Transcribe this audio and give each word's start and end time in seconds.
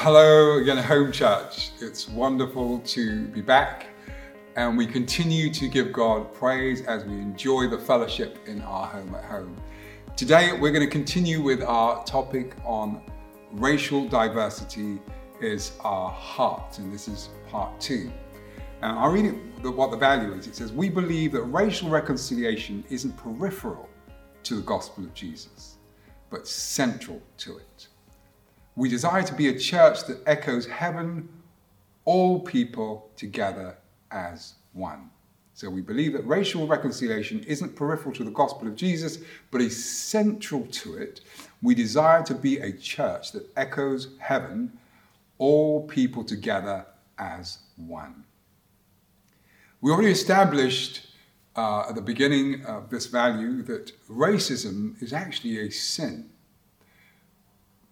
Hello 0.00 0.58
again, 0.58 0.76
Home 0.76 1.10
Church. 1.10 1.72
It's 1.80 2.08
wonderful 2.08 2.78
to 2.82 3.26
be 3.26 3.40
back, 3.40 3.86
and 4.54 4.78
we 4.78 4.86
continue 4.86 5.52
to 5.52 5.66
give 5.66 5.92
God 5.92 6.32
praise 6.32 6.82
as 6.82 7.04
we 7.04 7.14
enjoy 7.14 7.66
the 7.66 7.78
fellowship 7.78 8.38
in 8.46 8.62
our 8.62 8.86
home 8.86 9.12
at 9.16 9.24
home. 9.24 9.56
Today, 10.14 10.52
we're 10.52 10.70
going 10.70 10.86
to 10.86 10.90
continue 10.90 11.42
with 11.42 11.64
our 11.64 12.04
topic 12.04 12.54
on 12.64 13.02
racial 13.50 14.08
diversity 14.08 15.00
is 15.40 15.72
our 15.80 16.10
heart, 16.10 16.78
and 16.78 16.94
this 16.94 17.08
is 17.08 17.30
part 17.50 17.80
two. 17.80 18.12
And 18.82 18.96
I'll 18.96 19.10
read 19.10 19.24
it, 19.24 19.64
what 19.64 19.90
the 19.90 19.96
value 19.96 20.32
is. 20.32 20.46
It 20.46 20.54
says, 20.54 20.70
We 20.70 20.90
believe 20.90 21.32
that 21.32 21.42
racial 21.42 21.90
reconciliation 21.90 22.84
isn't 22.88 23.16
peripheral 23.16 23.88
to 24.44 24.54
the 24.54 24.62
gospel 24.62 25.02
of 25.02 25.12
Jesus, 25.12 25.78
but 26.30 26.46
central 26.46 27.20
to 27.38 27.56
it. 27.56 27.88
We 28.78 28.88
desire 28.88 29.24
to 29.24 29.34
be 29.34 29.48
a 29.48 29.58
church 29.58 30.04
that 30.04 30.22
echoes 30.24 30.64
heaven, 30.68 31.28
all 32.04 32.38
people 32.38 33.10
together 33.16 33.76
as 34.12 34.54
one. 34.72 35.10
So 35.52 35.68
we 35.68 35.80
believe 35.80 36.12
that 36.12 36.24
racial 36.24 36.64
reconciliation 36.64 37.40
isn't 37.40 37.74
peripheral 37.74 38.14
to 38.14 38.22
the 38.22 38.30
gospel 38.30 38.68
of 38.68 38.76
Jesus, 38.76 39.18
but 39.50 39.60
is 39.60 39.84
central 39.84 40.64
to 40.66 40.94
it. 40.94 41.22
We 41.60 41.74
desire 41.74 42.22
to 42.22 42.34
be 42.36 42.58
a 42.58 42.70
church 42.70 43.32
that 43.32 43.50
echoes 43.56 44.14
heaven, 44.20 44.78
all 45.38 45.84
people 45.88 46.22
together 46.22 46.86
as 47.18 47.58
one. 47.76 48.22
We 49.80 49.90
already 49.90 50.12
established 50.12 51.04
uh, 51.56 51.86
at 51.88 51.96
the 51.96 52.00
beginning 52.00 52.64
of 52.64 52.90
this 52.90 53.06
value 53.06 53.60
that 53.62 53.90
racism 54.08 55.02
is 55.02 55.12
actually 55.12 55.58
a 55.66 55.68
sin 55.68 56.30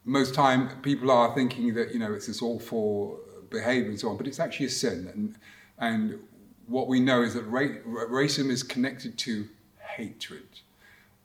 most 0.07 0.35
time 0.35 0.71
people 0.81 1.11
are 1.11 1.35
thinking 1.35 1.75
that 1.75 1.93
you 1.93 1.99
know 1.99 2.15
it's 2.15 2.29
this 2.29 2.41
awful 2.41 3.21
behavior 3.51 3.91
and 3.91 4.01
so 4.01 4.09
on, 4.09 4.17
but 4.17 4.27
it's 4.27 4.41
actually 4.41 4.67
a 4.67 4.71
sin. 4.71 5.11
And 5.13 5.35
and 5.79 6.19
what 6.67 6.89
we 6.89 7.01
know 7.01 7.23
is 7.23 7.35
that 7.35 7.43
ra- 7.43 7.83
racism 7.85 8.51
is 8.51 8.63
connected 8.63 9.19
to 9.19 9.47
hatred, 9.79 10.49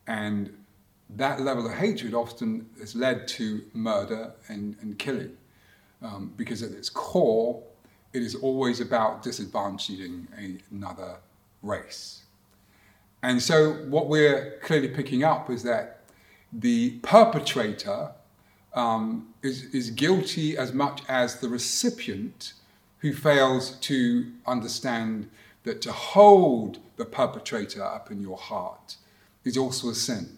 and 0.08 0.58
that 1.16 1.42
level 1.42 1.66
of 1.66 1.74
hatred 1.74 2.14
often 2.14 2.70
has 2.80 2.96
led 2.96 3.28
to 3.28 3.62
murder 3.74 4.34
and, 4.48 4.76
and 4.82 4.98
killing, 4.98 5.36
um, 6.02 6.34
because 6.38 6.64
at 6.64 6.72
its 6.72 6.90
core, 6.90 7.62
it 8.14 8.22
is 8.22 8.36
always 8.36 8.80
about 8.80 9.24
disadvantaging 9.24 10.28
another 10.72 11.18
race. 11.62 12.24
And 13.24 13.42
so, 13.42 13.74
what 13.88 14.08
we're 14.08 14.58
clearly 14.64 14.88
picking 14.88 15.24
up 15.24 15.50
is 15.50 15.64
that 15.64 16.00
the 16.52 16.92
perpetrator 17.04 18.12
um, 18.74 19.34
is, 19.42 19.64
is 19.74 19.90
guilty 19.92 20.58
as 20.58 20.74
much 20.74 21.02
as 21.08 21.40
the 21.40 21.50
recipient 21.50 22.54
who 23.00 23.14
fails 23.14 23.72
to 23.80 24.32
understand 24.46 25.30
that 25.64 25.82
to 25.82 25.92
hold 25.92 26.80
the 26.98 27.06
perpetrator 27.06 27.84
up 27.84 28.12
in 28.12 28.22
your 28.22 28.38
heart 28.38 28.96
is 29.44 29.58
also 29.58 29.90
a 29.90 29.96
sin. 29.96 30.38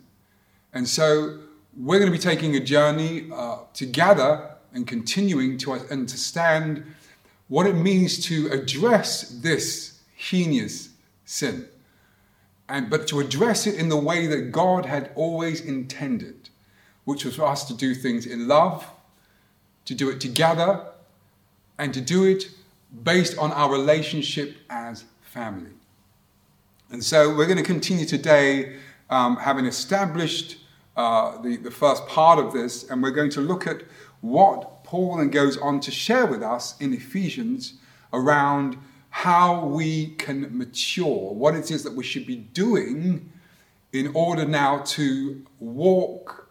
And 0.74 0.88
so 0.88 1.40
we're 1.78 2.00
going 2.00 2.12
to 2.12 2.18
be 2.18 2.22
taking 2.22 2.56
a 2.56 2.60
journey 2.60 3.30
uh, 3.34 3.60
together 3.74 4.56
and 4.74 4.88
continuing 4.88 5.58
to 5.60 5.74
understand 5.74 6.84
what 7.48 7.68
it 7.68 7.76
means 7.76 8.24
to 8.26 8.48
address 8.48 9.30
this 9.30 10.00
heinous 10.16 10.90
sin. 11.26 11.68
And, 12.70 12.90
but 12.90 13.08
to 13.10 13.20
address 13.20 13.68
it 13.68 13.76
in 13.76 13.90
the 13.90 13.98
way 13.98 14.26
that 14.28 14.52
God 14.52 14.86
had 14.86 15.12
always 15.16 15.62
intended 15.62 16.50
which 17.06 17.26
was 17.26 17.36
for 17.36 17.46
us 17.46 17.66
to 17.66 17.74
do 17.74 17.94
things 17.94 18.26
in 18.26 18.48
love, 18.48 18.86
to 19.86 19.94
do 19.94 20.10
it 20.10 20.22
together, 20.22 20.86
and 21.78 21.94
to 21.94 22.02
do 22.02 22.24
it 22.24 22.50
based 23.04 23.38
on 23.38 23.52
our 23.52 23.72
relationship 23.72 24.56
as 24.70 25.06
family. 25.22 25.72
And 26.92 27.04
so 27.04 27.36
we're 27.36 27.48
going 27.48 27.58
to 27.58 27.64
continue 27.64 28.06
today, 28.06 28.78
um, 29.10 29.38
having 29.38 29.66
established 29.66 30.58
uh, 30.96 31.42
the, 31.42 31.58
the 31.58 31.72
first 31.72 32.06
part 32.08 32.38
of 32.38 32.54
this, 32.54 32.90
and 32.90 33.02
we're 33.02 33.12
going 33.12 33.32
to 33.32 33.42
look 33.42 33.66
at 33.66 33.82
what 34.22 34.84
Paul 34.84 35.18
then 35.18 35.30
goes 35.30 35.58
on 35.58 35.80
to 35.82 35.92
share 35.92 36.28
with 36.28 36.44
us 36.44 36.80
in 36.80 36.94
Ephesians 36.94 37.74
around 38.14 38.78
how 39.10 39.66
we 39.66 40.08
can 40.16 40.56
mature, 40.58 41.34
what 41.34 41.56
it 41.56 41.72
is 41.72 41.84
that 41.84 41.94
we 41.94 42.04
should 42.04 42.26
be 42.26 42.36
doing 42.36 43.32
in 43.92 44.12
order 44.14 44.46
now 44.46 44.80
to 44.80 45.46
walk 45.60 46.43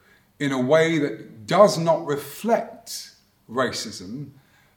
in 0.43 0.51
a 0.51 0.61
way 0.61 0.99
that 0.99 1.47
does 1.47 1.79
not 1.79 2.05
reflect 2.05 3.13
racism, 3.49 4.31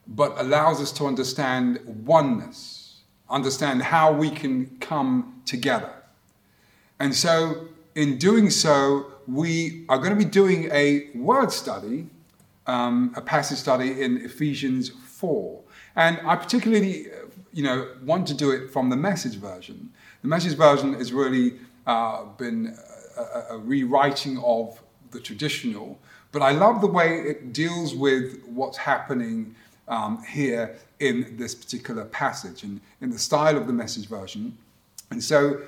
but 0.05 0.31
allows 0.37 0.79
us 0.79 0.91
to 0.91 1.07
understand 1.07 1.79
oneness, 2.05 3.01
understand 3.31 3.81
how 3.81 4.13
we 4.13 4.29
can 4.29 4.77
come 4.79 5.41
together. 5.43 5.91
And 6.99 7.15
so, 7.15 7.67
in 7.95 8.19
doing 8.19 8.51
so, 8.51 9.07
we 9.27 9.85
are 9.89 9.97
going 9.97 10.11
to 10.11 10.23
be 10.23 10.29
doing 10.29 10.69
a 10.71 11.09
word 11.15 11.51
study, 11.51 12.05
um, 12.67 13.11
a 13.15 13.21
passage 13.21 13.57
study 13.57 14.03
in 14.03 14.17
Ephesians 14.17 14.89
4. 14.89 15.59
And 15.95 16.19
I 16.27 16.35
particularly, 16.35 17.07
you 17.53 17.63
know, 17.63 17.89
want 18.03 18.27
to 18.27 18.35
do 18.35 18.51
it 18.51 18.71
from 18.71 18.91
the 18.91 18.97
message 18.97 19.37
version. 19.37 19.89
The 20.21 20.27
message 20.27 20.55
version 20.55 20.93
has 20.93 21.11
really 21.11 21.55
uh, 21.87 22.25
been 22.37 22.77
a, 23.17 23.55
a, 23.55 23.57
rewriting 23.57 24.37
of 24.39 24.79
the 25.15 25.21
traditional, 25.21 25.97
but 26.31 26.41
I 26.41 26.51
love 26.51 26.81
the 26.81 26.87
way 26.87 27.21
it 27.21 27.53
deals 27.53 27.95
with 27.95 28.43
what's 28.45 28.77
happening 28.77 29.55
um, 29.87 30.21
here 30.27 30.75
in 30.99 31.37
this 31.37 31.55
particular 31.55 32.05
passage 32.05 32.63
and 32.63 32.81
in 33.01 33.09
the 33.09 33.17
style 33.19 33.57
of 33.57 33.65
the 33.67 33.73
message 33.73 34.07
version. 34.07 34.57
And 35.11 35.23
so 35.23 35.61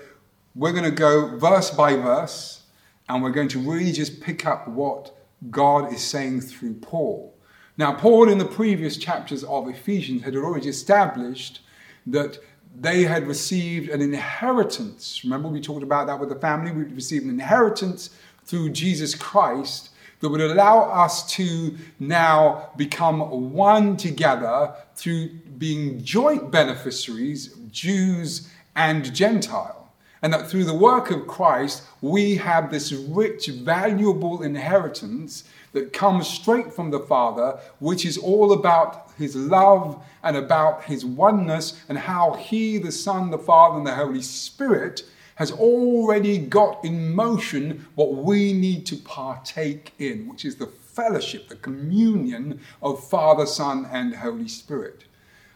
we're 0.56 0.74
going 0.74 0.84
to 0.84 0.92
go 0.92 1.38
verse 1.38 1.72
by 1.72 1.96
verse 1.96 2.64
and 3.08 3.24
we're 3.24 3.32
going 3.32 3.48
to 3.50 3.60
really 3.60 3.92
just 3.92 4.22
pick 4.22 4.46
up 4.46 4.68
what 4.68 5.16
God 5.50 5.94
is 5.94 6.04
saying 6.04 6.42
through 6.42 6.74
Paul. 6.76 7.34
Now, 7.78 7.94
Paul, 7.94 8.28
in 8.30 8.38
the 8.38 8.46
previous 8.46 8.98
chapters 8.98 9.44
of 9.44 9.70
Ephesians, 9.70 10.24
had 10.24 10.36
already 10.36 10.68
established 10.68 11.62
that 12.08 12.40
they 12.80 13.04
had 13.04 13.28
received 13.28 13.90
an 13.90 14.02
inheritance. 14.02 15.22
Remember, 15.24 15.48
we 15.48 15.60
talked 15.60 15.84
about 15.84 16.08
that 16.08 16.20
with 16.20 16.30
the 16.30 16.36
family. 16.36 16.72
We'd 16.72 16.94
received 16.94 17.26
an 17.26 17.32
inheritance 17.32 18.12
through 18.46 18.70
Jesus 18.70 19.16
Christ 19.16 19.90
that 20.20 20.30
would 20.30 20.42
allow 20.42 20.82
us 20.82 21.30
to 21.34 21.76
now 22.00 22.70
become 22.78 23.54
one 23.54 23.98
together 23.98 24.74
through 24.96 25.30
being 25.58 26.04
joint 26.04 26.52
beneficiaries, 26.52 27.56
Jews 27.72 28.50
and 28.76 29.14
Gentile. 29.14 29.87
And 30.22 30.34
that 30.34 30.50
through 30.50 30.64
the 30.64 30.74
work 30.74 31.12
of 31.12 31.28
Christ, 31.28 31.84
we 32.02 32.36
have 32.38 32.72
this 32.72 32.92
rich, 32.92 33.48
valuable 33.48 34.42
inheritance 34.42 35.44
that 35.74 35.94
comes 35.94 36.28
straight 36.28 36.74
from 36.74 36.90
the 36.90 37.00
Father, 37.00 37.60
which 37.80 38.06
is 38.06 38.18
all 38.18 38.52
about 38.52 39.12
His 39.18 39.36
love 39.36 40.04
and 40.24 40.36
about 40.36 40.86
His 40.86 41.06
oneness 41.06 41.80
and 41.88 41.98
how 41.98 42.34
He, 42.34 42.80
the 42.80 42.92
Son, 42.92 43.30
the 43.30 43.38
Father, 43.38 43.78
and 43.78 43.86
the 43.86 43.96
Holy 43.96 44.24
Spirit 44.24 45.04
has 45.36 45.52
already 45.52 46.40
got 46.40 46.84
in 46.84 47.14
motion 47.14 47.86
what 47.94 48.16
we 48.16 48.54
need 48.54 48.88
to 48.88 48.96
partake 48.96 49.94
in, 50.00 50.28
which 50.28 50.44
is 50.44 50.56
the 50.56 50.66
fellowship, 50.66 51.48
the 51.48 51.56
communion 51.56 52.60
of 52.82 53.08
Father, 53.08 53.46
Son, 53.46 53.88
and 53.92 54.16
Holy 54.16 54.48
Spirit. 54.48 55.04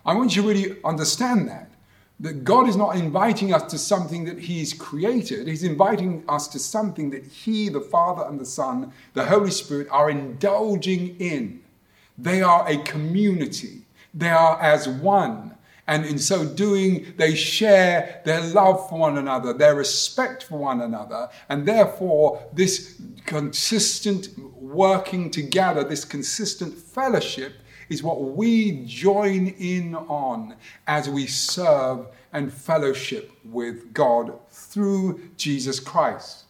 I 0.05 0.13
want 0.13 0.35
you 0.35 0.43
to 0.43 0.47
really 0.47 0.77
understand 0.85 1.47
that. 1.47 1.70
That 2.21 2.43
God 2.43 2.69
is 2.69 2.77
not 2.77 2.95
inviting 2.95 3.53
us 3.53 3.63
to 3.71 3.77
something 3.77 4.25
that 4.25 4.39
He's 4.39 4.73
created. 4.73 5.47
He's 5.47 5.63
inviting 5.63 6.23
us 6.29 6.47
to 6.49 6.59
something 6.59 7.09
that 7.09 7.25
He, 7.25 7.67
the 7.67 7.81
Father 7.81 8.23
and 8.29 8.39
the 8.39 8.45
Son, 8.45 8.93
the 9.13 9.25
Holy 9.25 9.51
Spirit, 9.51 9.87
are 9.89 10.09
indulging 10.09 11.17
in. 11.19 11.61
They 12.17 12.41
are 12.41 12.67
a 12.69 12.77
community, 12.83 13.81
they 14.13 14.29
are 14.29 14.61
as 14.61 14.87
one. 14.87 15.55
And 15.87 16.05
in 16.05 16.19
so 16.19 16.45
doing, 16.45 17.13
they 17.17 17.35
share 17.35 18.21
their 18.23 18.39
love 18.41 18.87
for 18.87 18.99
one 18.99 19.17
another, 19.17 19.51
their 19.51 19.75
respect 19.75 20.43
for 20.43 20.57
one 20.57 20.79
another. 20.79 21.27
And 21.49 21.67
therefore, 21.67 22.41
this 22.53 23.01
consistent 23.25 24.29
working 24.37 25.31
together, 25.31 25.83
this 25.83 26.05
consistent 26.05 26.75
fellowship, 26.75 27.55
is 27.91 28.01
what 28.01 28.21
we 28.21 28.83
join 28.85 29.47
in 29.47 29.95
on 29.95 30.55
as 30.87 31.09
we 31.09 31.27
serve 31.27 32.07
and 32.31 32.51
fellowship 32.51 33.31
with 33.43 33.93
God 33.93 34.33
through 34.49 35.19
Jesus 35.35 35.79
Christ. 35.79 36.45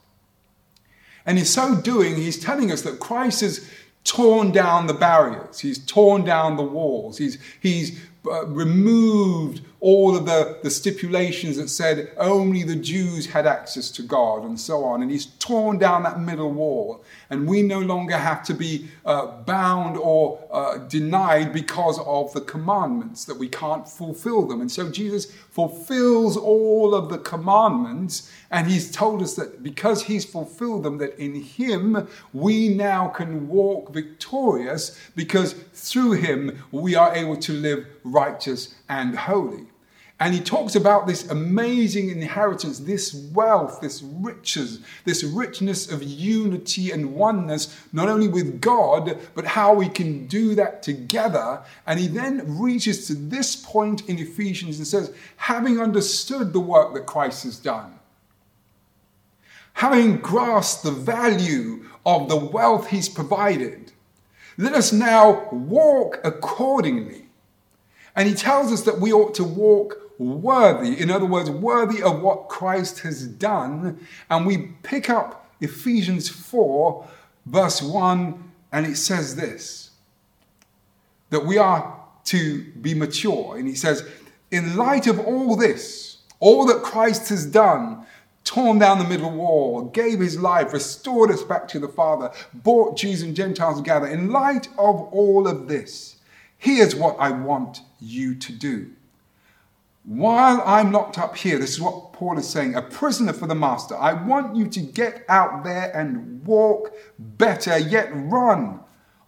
And 1.26 1.40
in 1.40 1.46
so 1.46 1.76
doing, 1.76 2.16
he's 2.16 2.40
telling 2.40 2.72
us 2.72 2.84
that 2.84 3.00
Christ 3.00 3.42
has 3.42 3.68
torn 4.04 4.52
down 4.52 4.86
the 4.86 4.94
barriers, 4.94 5.60
he's 5.60 5.84
torn 5.86 6.24
down 6.24 6.58
the 6.58 6.64
walls, 6.64 7.18
he's, 7.18 7.40
he's 7.60 8.00
uh, 8.26 8.46
removed 8.46 9.62
all 9.82 10.16
of 10.16 10.28
the, 10.28 10.60
the 10.62 10.70
stipulations 10.70 11.58
that 11.58 11.68
said 11.68 12.12
only 12.18 12.62
the 12.62 12.76
Jews 12.76 13.26
had 13.26 13.48
access 13.48 13.90
to 13.92 14.04
God 14.04 14.44
and 14.44 14.60
so 14.60 14.84
on. 14.84 15.02
And 15.02 15.10
he's 15.10 15.26
torn 15.26 15.80
down 15.80 16.04
that 16.04 16.20
middle 16.20 16.52
wall. 16.52 17.04
And 17.32 17.48
we 17.48 17.64
no 17.64 17.80
longer 17.80 18.16
have 18.16 18.44
to 18.44 18.54
be 18.54 18.90
uh, 19.06 19.42
bound 19.42 19.98
or 19.98 20.40
uh, 20.52 20.78
denied 20.78 21.52
because 21.52 22.00
of 22.06 22.32
the 22.34 22.42
commandments, 22.42 23.26
that 23.26 23.38
we 23.38 23.50
can't 23.50 23.88
fulfill 23.88 24.48
them. 24.48 24.62
And 24.62 24.72
so 24.72 24.88
Jesus 24.92 25.32
fulfills 25.50 26.38
all 26.38 26.94
of 26.94 27.10
the 27.10 27.18
commandments. 27.18 28.32
And 28.52 28.68
he's 28.68 28.92
told 28.92 29.24
us 29.24 29.34
that 29.34 29.64
because 29.64 30.04
he's 30.04 30.26
fulfilled 30.26 30.84
them, 30.84 31.00
that 31.00 31.18
in 31.18 31.34
him 31.34 32.08
we 32.34 32.70
now 32.70 33.08
can 33.08 33.48
walk 33.48 33.92
victorious 33.92 35.00
because 35.16 35.54
through 35.74 36.12
him 36.12 36.64
we 36.72 36.94
are 36.94 37.16
able 37.16 37.38
to 37.38 37.54
live 37.54 37.88
righteous 38.04 38.76
and 38.88 39.18
holy. 39.18 39.71
And 40.22 40.36
he 40.36 40.40
talks 40.40 40.76
about 40.76 41.08
this 41.08 41.32
amazing 41.32 42.12
inheritance, 42.12 42.78
this 42.78 43.12
wealth, 43.34 43.82
this 43.82 44.04
riches, 44.04 44.82
this 45.04 45.24
richness 45.24 45.92
of 45.92 46.04
unity 46.04 46.92
and 46.92 47.16
oneness, 47.16 47.76
not 47.92 48.08
only 48.08 48.28
with 48.28 48.62
God, 48.62 49.18
but 49.34 49.46
how 49.46 49.74
we 49.74 49.90
can 49.90 50.28
do 50.28 50.54
that 50.54 50.84
together. 50.84 51.64
And 51.88 52.00
he 52.00 52.06
then 52.06 52.60
reaches 52.60 53.08
to 53.08 53.16
this 53.16 53.56
point 53.56 54.08
in 54.08 54.20
Ephesians 54.20 54.78
and 54.78 54.86
says, 54.86 55.12
having 55.38 55.80
understood 55.80 56.54
the 56.54 56.60
work 56.60 56.94
that 56.94 57.08
Christ 57.08 57.44
has 57.46 57.58
done, 57.58 57.98
having 59.74 60.18
grasped 60.18 60.84
the 60.84 60.92
value 60.92 61.90
of 62.06 62.30
the 62.30 62.38
wealth 62.38 62.92
he's 62.92 63.10
provided, 63.10 63.92
let 64.56 64.74
us 64.74 64.94
now 64.94 65.50
walk 65.50 66.20
accordingly. 66.24 67.26
And 68.16 68.30
he 68.30 68.36
tells 68.36 68.72
us 68.72 68.84
that 68.84 69.00
we 69.00 69.12
ought 69.12 69.34
to 69.36 69.44
walk 69.44 69.98
worthy. 70.22 71.00
In 71.00 71.10
other 71.10 71.26
words, 71.26 71.50
worthy 71.50 72.02
of 72.02 72.22
what 72.22 72.48
Christ 72.48 73.00
has 73.00 73.28
done. 73.28 74.00
And 74.30 74.46
we 74.46 74.74
pick 74.84 75.10
up 75.10 75.50
Ephesians 75.60 76.30
4, 76.30 77.08
verse 77.46 77.82
1, 77.82 78.52
and 78.72 78.86
it 78.86 78.96
says 78.96 79.36
this 79.36 79.90
that 81.30 81.46
we 81.46 81.58
are 81.58 81.98
to 82.26 82.64
be 82.82 82.94
mature. 82.94 83.56
And 83.56 83.66
he 83.66 83.74
says, 83.74 84.06
in 84.52 84.76
light 84.76 85.08
of 85.08 85.18
all 85.18 85.56
this, 85.56 86.18
all 86.42 86.66
that 86.66 86.84
Christ 86.84 87.30
has 87.30 87.46
done, 87.46 88.06
torn 88.44 88.80
down 88.80 89.00
the 89.00 89.08
middle 89.08 89.32
wall, 89.32 89.84
gave 89.86 90.20
his 90.20 90.38
life, 90.38 90.74
restored 90.74 91.32
us 91.32 91.42
back 91.42 91.70
to 91.70 91.80
the 91.80 91.88
Father, 91.88 92.32
brought 92.54 92.98
Jews 92.98 93.22
and 93.22 93.34
Gentiles 93.34 93.78
together. 93.78 94.08
In 94.08 94.30
light 94.30 94.68
of 94.78 95.00
all 95.14 95.48
of 95.48 95.70
this, 95.70 96.18
here's 96.58 96.96
what 96.96 97.16
I 97.18 97.32
want 97.32 97.80
you 98.02 98.36
to 98.36 98.52
do. 98.52 98.92
While 100.04 100.64
I'm 100.66 100.92
locked 100.92 101.20
up 101.20 101.38
here, 101.38 101.60
this 101.60 101.72
is 101.72 101.82
what 101.82 102.14
Paul 102.14 102.40
is 102.40 102.50
saying, 102.50 102.76
a 102.76 102.82
prisoner 102.82 103.34
for 103.34 103.48
the 103.48 103.56
master, 103.56 103.96
I 103.96 104.14
want 104.14 104.56
you 104.56 104.68
to 104.68 104.80
get 104.80 105.24
out 105.30 105.64
there 105.64 105.96
and 105.96 106.44
walk 106.44 106.94
better, 107.20 107.78
yet 107.78 108.10
run 108.14 108.80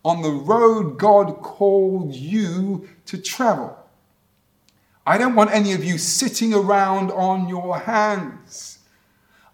on 0.03 0.21
the 0.21 0.31
road 0.31 0.97
God 0.97 1.41
called 1.41 2.13
you 2.13 2.89
to 3.05 3.17
travel. 3.17 3.77
I 5.05 5.17
don't 5.17 5.35
want 5.35 5.51
any 5.51 5.73
of 5.73 5.83
you 5.83 5.97
sitting 5.97 6.53
around 6.53 7.11
on 7.11 7.47
your 7.47 7.77
hands. 7.77 8.79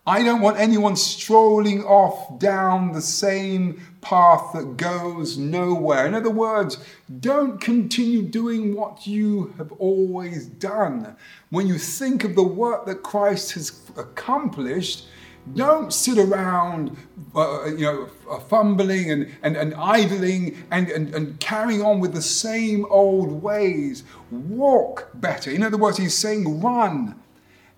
I 0.08 0.24
don't 0.24 0.42
want 0.42 0.58
anyone 0.58 0.96
strolling 0.96 1.84
off 1.84 2.40
down 2.40 2.94
the 2.94 3.02
same 3.02 3.82
path 4.02 4.54
that 4.54 4.78
goes 4.78 5.38
nowhere. 5.38 6.06
In 6.06 6.14
other 6.14 6.30
words, 6.30 6.78
don't 7.20 7.60
continue 7.60 8.22
doing 8.22 8.76
what 8.76 9.06
you 9.06 9.54
have 9.58 9.72
always 9.74 10.46
done. 10.46 11.16
When 11.50 11.68
you 11.68 11.78
think 11.78 12.24
of 12.24 12.36
the 12.36 12.44
work 12.44 12.86
that 12.86 13.04
Christ 13.04 13.54
has 13.54 13.82
accomplished, 13.98 15.08
don't 15.56 15.92
sit 15.92 16.18
around, 16.18 16.96
uh, 17.36 17.66
you 17.66 17.86
know, 17.86 18.10
uh, 18.30 18.40
fumbling 18.40 19.10
and, 19.10 19.32
and, 19.42 19.58
and 19.58 19.74
idling 19.76 20.64
and, 20.70 20.90
and, 20.90 21.14
and 21.16 21.40
carrying 21.40 21.82
on 21.82 22.00
with 22.00 22.14
the 22.14 22.22
same 22.22 22.86
old 22.90 23.42
ways. 23.42 24.04
Walk 24.32 25.10
better. 25.16 25.50
In 25.50 25.64
other 25.64 25.78
words, 25.78 25.98
he's 25.98 26.18
saying 26.18 26.62
run 26.62 27.20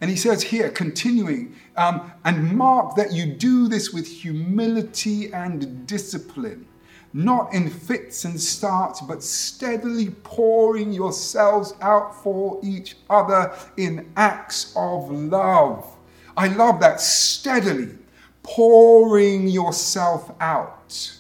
and 0.02 0.10
he 0.10 0.16
says 0.16 0.42
here, 0.42 0.70
continuing, 0.72 1.56
um, 1.78 2.12
and 2.26 2.58
mark 2.58 2.96
that 2.96 3.14
you 3.14 3.28
do 3.28 3.68
this 3.68 3.94
with 3.94 4.08
humility 4.08 5.32
and 5.32 5.86
discipline, 5.86 6.68
not 7.14 7.54
in 7.54 7.70
fits 7.70 8.26
and 8.26 8.40
starts, 8.42 9.00
but 9.00 9.22
steadily 9.22 10.10
pouring 10.24 10.92
yourselves 10.92 11.76
out 11.82 12.16
for 12.24 12.60
each 12.64 12.98
other 13.12 13.56
in 13.78 14.12
acts 14.18 14.74
of 14.76 15.12
love. 15.12 15.88
I 16.36 16.48
love 16.48 16.80
that 16.80 17.00
steadily 17.00 17.96
pouring 18.42 19.48
yourself 19.48 20.32
out 20.40 21.16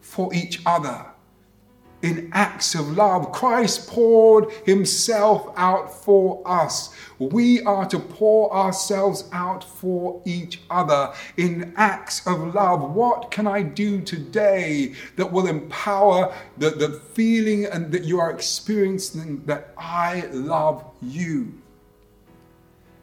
for 0.00 0.32
each 0.32 0.62
other 0.64 1.11
in 2.02 2.28
acts 2.32 2.74
of 2.74 2.96
love. 2.96 3.32
Christ 3.32 3.88
poured 3.88 4.50
himself 4.64 5.52
out 5.56 5.92
for 6.04 6.42
us. 6.44 6.94
We 7.18 7.62
are 7.62 7.86
to 7.86 7.98
pour 7.98 8.52
ourselves 8.52 9.28
out 9.32 9.62
for 9.62 10.20
each 10.24 10.60
other 10.68 11.12
in 11.36 11.72
acts 11.76 12.26
of 12.26 12.54
love. 12.54 12.94
What 12.94 13.30
can 13.30 13.46
I 13.46 13.62
do 13.62 14.00
today 14.00 14.94
that 15.16 15.30
will 15.32 15.46
empower 15.46 16.34
the, 16.58 16.70
the 16.70 16.90
feeling 16.90 17.66
and 17.66 17.92
that 17.92 18.04
you 18.04 18.18
are 18.18 18.32
experiencing 18.32 19.44
that 19.46 19.72
I 19.78 20.26
love 20.32 20.84
you? 21.00 21.54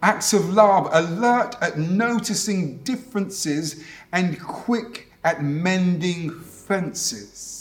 Acts 0.02 0.31
of 0.31 0.54
love, 0.54 0.88
alert 0.92 1.56
at 1.62 1.78
noticing 1.78 2.78
differences 2.80 3.84
and 4.13 4.40
quick 4.42 5.12
at 5.24 5.44
mending 5.44 6.31
fences 6.40 7.59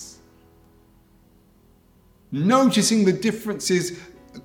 noticing 2.30 3.04
the 3.04 3.12
differences, 3.12 3.98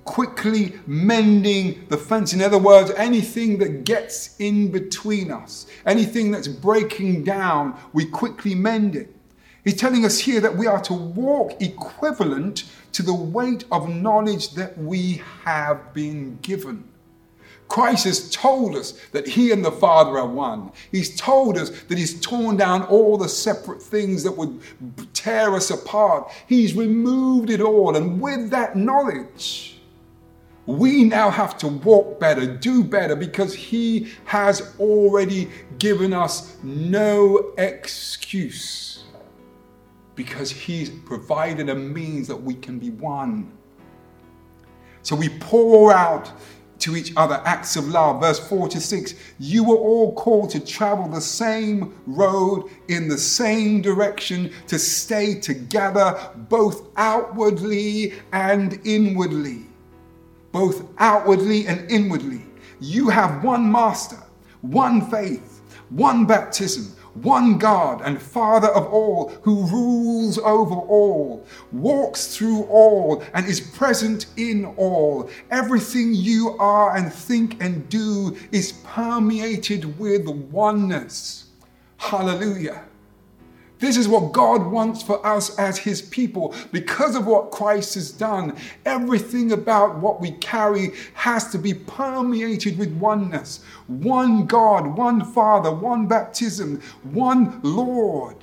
quickly 0.04 0.74
mending 0.86 1.86
the 1.88 1.96
fence. 1.96 2.32
In 2.32 2.42
other 2.42 2.58
words, 2.58 2.90
anything 2.96 3.58
that 3.58 3.84
gets 3.84 4.36
in 4.38 4.70
between 4.70 5.30
us, 5.30 5.66
anything 5.86 6.30
that's 6.30 6.48
breaking 6.48 7.24
down, 7.24 7.78
we 7.92 8.06
quickly 8.06 8.54
mend 8.54 8.96
it. 8.96 9.14
He's 9.64 9.76
telling 9.76 10.04
us 10.04 10.18
here 10.18 10.40
that 10.40 10.56
we 10.56 10.66
are 10.66 10.80
to 10.82 10.94
walk 10.94 11.60
equivalent 11.62 12.64
to 12.92 13.02
the 13.02 13.14
weight 13.14 13.64
of 13.72 13.88
knowledge 13.88 14.50
that 14.54 14.76
we 14.76 15.22
have 15.44 15.94
been 15.94 16.38
given. 16.42 16.84
Christ 17.68 18.04
has 18.04 18.30
told 18.30 18.76
us 18.76 18.92
that 19.12 19.26
He 19.26 19.50
and 19.50 19.64
the 19.64 19.72
Father 19.72 20.18
are 20.18 20.26
one. 20.26 20.70
He's 20.92 21.16
told 21.16 21.58
us 21.58 21.70
that 21.84 21.98
He's 21.98 22.20
torn 22.20 22.56
down 22.56 22.82
all 22.84 23.16
the 23.16 23.28
separate 23.28 23.82
things 23.82 24.22
that 24.22 24.32
would 24.32 24.60
tear 25.14 25.54
us 25.54 25.70
apart. 25.70 26.30
He's 26.46 26.74
removed 26.74 27.50
it 27.50 27.60
all. 27.60 27.96
And 27.96 28.20
with 28.20 28.50
that 28.50 28.76
knowledge, 28.76 29.80
we 30.66 31.04
now 31.04 31.30
have 31.30 31.58
to 31.58 31.68
walk 31.68 32.20
better, 32.20 32.46
do 32.46 32.84
better, 32.84 33.16
because 33.16 33.54
He 33.54 34.12
has 34.24 34.74
already 34.78 35.50
given 35.78 36.12
us 36.12 36.56
no 36.62 37.52
excuse. 37.58 39.04
Because 40.14 40.50
He's 40.50 40.90
provided 40.90 41.70
a 41.70 41.74
means 41.74 42.28
that 42.28 42.36
we 42.36 42.54
can 42.54 42.78
be 42.78 42.90
one. 42.90 43.52
So 45.02 45.16
we 45.16 45.28
pour 45.28 45.92
out 45.92 46.32
to 46.84 46.96
each 46.96 47.14
other 47.16 47.40
acts 47.46 47.76
of 47.76 47.88
love. 47.88 48.20
Verse 48.20 48.38
4 48.38 48.68
to 48.68 48.80
6 48.80 49.14
You 49.38 49.64
were 49.64 49.76
all 49.76 50.14
called 50.14 50.50
to 50.50 50.60
travel 50.60 51.08
the 51.08 51.20
same 51.20 51.94
road 52.06 52.70
in 52.88 53.08
the 53.08 53.16
same 53.16 53.80
direction, 53.80 54.52
to 54.66 54.78
stay 54.78 55.40
together 55.40 56.14
both 56.50 56.88
outwardly 56.96 58.12
and 58.32 58.78
inwardly. 58.84 59.62
Both 60.52 60.86
outwardly 60.98 61.66
and 61.66 61.90
inwardly. 61.90 62.44
You 62.80 63.08
have 63.08 63.42
one 63.42 63.70
master, 63.72 64.22
one 64.60 65.10
faith, 65.10 65.62
one 65.88 66.26
baptism 66.26 66.93
one 67.14 67.58
God 67.58 68.02
and 68.04 68.20
Father 68.20 68.68
of 68.68 68.92
all, 68.92 69.30
who 69.42 69.66
rules 69.66 70.38
over 70.38 70.74
all, 70.74 71.44
walks 71.72 72.36
through 72.36 72.64
all, 72.64 73.22
and 73.32 73.46
is 73.46 73.60
present 73.60 74.26
in 74.36 74.64
all. 74.76 75.30
Everything 75.50 76.12
you 76.14 76.56
are 76.58 76.96
and 76.96 77.12
think 77.12 77.62
and 77.62 77.88
do 77.88 78.36
is 78.52 78.72
permeated 78.84 79.98
with 79.98 80.26
oneness. 80.28 81.46
Hallelujah. 81.96 82.84
This 83.80 83.96
is 83.96 84.08
what 84.08 84.32
God 84.32 84.66
wants 84.66 85.02
for 85.02 85.24
us 85.26 85.58
as 85.58 85.76
His 85.76 86.00
people. 86.00 86.54
Because 86.72 87.16
of 87.16 87.26
what 87.26 87.50
Christ 87.50 87.94
has 87.94 88.12
done, 88.12 88.56
everything 88.86 89.52
about 89.52 89.98
what 89.98 90.20
we 90.20 90.32
carry 90.32 90.92
has 91.14 91.50
to 91.50 91.58
be 91.58 91.74
permeated 91.74 92.78
with 92.78 92.92
oneness. 92.92 93.64
One 93.88 94.46
God, 94.46 94.96
one 94.96 95.24
Father, 95.24 95.72
one 95.72 96.06
baptism, 96.06 96.80
one 97.02 97.60
Lord. 97.62 98.36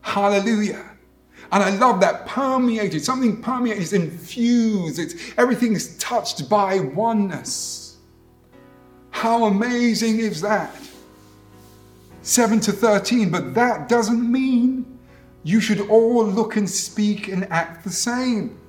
Hallelujah. 0.00 0.84
And 1.52 1.62
I 1.62 1.70
love 1.70 2.00
that 2.00 2.26
permeated, 2.26 3.04
something 3.04 3.40
permeated, 3.40 3.82
is 3.82 3.92
infused, 3.92 4.98
it's, 4.98 5.14
everything 5.38 5.72
is 5.74 5.96
touched 5.98 6.48
by 6.48 6.80
oneness. 6.80 7.96
How 9.10 9.44
amazing 9.44 10.18
is 10.18 10.40
that? 10.42 10.74
7 12.28 12.60
to 12.60 12.72
13, 12.72 13.30
but 13.30 13.54
that 13.54 13.88
doesn't 13.88 14.30
mean 14.30 14.98
you 15.44 15.60
should 15.60 15.88
all 15.88 16.26
look 16.26 16.56
and 16.56 16.68
speak 16.68 17.28
and 17.28 17.50
act 17.50 17.84
the 17.84 17.90
same. 17.90 18.60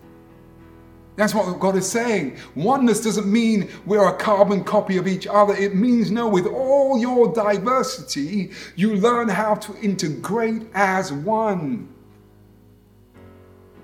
That's 1.18 1.36
what 1.36 1.60
God 1.60 1.75
is 1.75 1.86
saying. 1.86 2.38
Oneness 2.56 3.01
doesn't 3.04 3.30
mean 3.30 3.70
we're 3.86 4.08
a 4.08 4.16
carbon 4.16 4.63
copy 4.63 4.96
of 4.96 5.10
each 5.10 5.28
other. 5.28 5.54
It 5.54 5.75
means, 5.75 6.10
no, 6.10 6.30
with 6.30 6.48
all 6.48 6.98
your 6.98 7.34
diversity, 7.34 8.51
you 8.78 8.96
learn 8.96 9.28
how 9.28 9.56
to 9.56 9.78
integrate 9.82 10.62
as 10.74 11.12
one. 11.12 11.94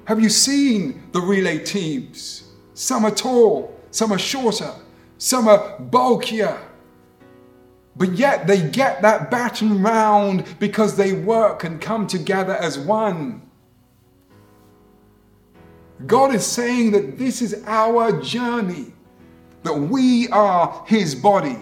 Have 0.05 0.21
you 0.21 0.29
seen 0.29 1.03
the 1.11 1.19
relay 1.19 1.59
teams? 1.59 2.49
Some 2.75 3.03
are 3.03 3.11
tall, 3.11 3.77
some 3.91 4.13
are 4.13 4.19
shorter, 4.19 4.71
some 5.17 5.49
are 5.49 5.77
bulkier. 5.79 6.57
But 7.97 8.13
yet 8.13 8.45
they 8.45 8.69
get 8.69 9.01
that 9.03 9.31
baton 9.31 9.81
round 9.81 10.59
because 10.59 10.97
they 10.97 11.13
work 11.13 11.63
and 11.63 11.79
come 11.79 12.07
together 12.07 12.53
as 12.53 12.77
one. 12.77 13.41
God 16.05 16.35
is 16.35 16.45
saying 16.45 16.91
that 16.91 17.17
this 17.17 17.41
is 17.41 17.63
our 17.65 18.21
journey, 18.21 18.93
that 19.63 19.73
we 19.73 20.27
are 20.29 20.83
His 20.87 21.15
body. 21.15 21.57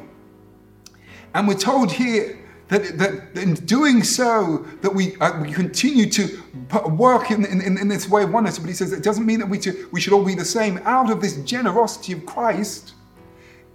And 1.36 1.48
we're 1.48 1.54
told 1.54 1.92
here 1.92 2.40
that, 2.70 2.98
that 2.98 3.38
in 3.38 3.54
doing 3.54 4.04
so, 4.04 4.66
that 4.82 4.94
we, 4.94 5.16
uh, 5.18 5.40
we 5.40 5.52
continue 5.52 6.10
to 6.10 6.42
work 6.90 7.30
in, 7.30 7.46
in, 7.46 7.78
in 7.78 7.88
this 7.88 8.10
way 8.10 8.24
of 8.24 8.34
oneness. 8.34 8.58
But 8.58 8.70
he 8.70 8.74
says 8.74 8.92
it 8.92 9.04
doesn't 9.04 9.26
mean 9.26 9.40
that 9.40 9.50
we, 9.50 9.60
to, 9.60 9.88
we 9.92 10.02
should 10.02 10.14
all 10.14 10.26
be 10.26 10.36
the 10.36 10.46
same. 10.46 10.80
Out 10.84 11.12
of 11.12 11.22
this 11.22 11.38
generosity 11.44 12.14
of 12.14 12.26
Christ, 12.26 12.94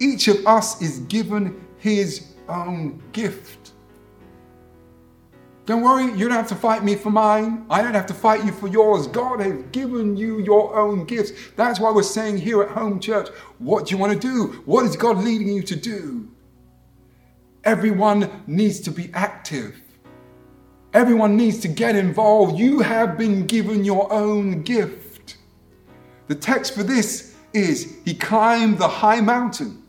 each 0.00 0.26
of 0.26 0.44
us 0.46 0.82
is 0.82 1.00
given 1.00 1.64
his 1.78 2.34
own 2.50 3.02
gift. 3.12 3.72
Don't 5.68 5.82
worry, 5.82 6.04
you 6.18 6.28
don't 6.28 6.36
have 6.36 6.48
to 6.48 6.54
fight 6.54 6.82
me 6.82 6.94
for 6.94 7.10
mine. 7.10 7.66
I 7.68 7.82
don't 7.82 7.92
have 7.92 8.06
to 8.06 8.14
fight 8.14 8.42
you 8.42 8.52
for 8.52 8.68
yours. 8.68 9.06
God 9.06 9.40
has 9.40 9.62
given 9.70 10.16
you 10.16 10.38
your 10.40 10.74
own 10.74 11.04
gifts. 11.04 11.32
That's 11.56 11.78
why 11.78 11.90
we're 11.90 12.04
saying 12.04 12.38
here 12.38 12.62
at 12.62 12.70
Home 12.70 12.98
Church, 12.98 13.28
what 13.58 13.86
do 13.86 13.94
you 13.94 13.98
want 13.98 14.14
to 14.14 14.18
do? 14.18 14.62
What 14.64 14.86
is 14.86 14.96
God 14.96 15.18
leading 15.18 15.48
you 15.48 15.62
to 15.64 15.76
do? 15.76 16.26
Everyone 17.64 18.42
needs 18.46 18.80
to 18.80 18.90
be 18.90 19.10
active. 19.12 19.78
Everyone 20.94 21.36
needs 21.36 21.58
to 21.58 21.68
get 21.68 21.96
involved. 21.96 22.58
You 22.58 22.80
have 22.80 23.18
been 23.18 23.46
given 23.46 23.84
your 23.84 24.10
own 24.10 24.62
gift. 24.62 25.36
The 26.28 26.34
text 26.34 26.74
for 26.74 26.82
this 26.82 27.34
is 27.52 27.98
He 28.06 28.14
climbed 28.14 28.78
the 28.78 28.88
high 28.88 29.20
mountain. 29.20 29.82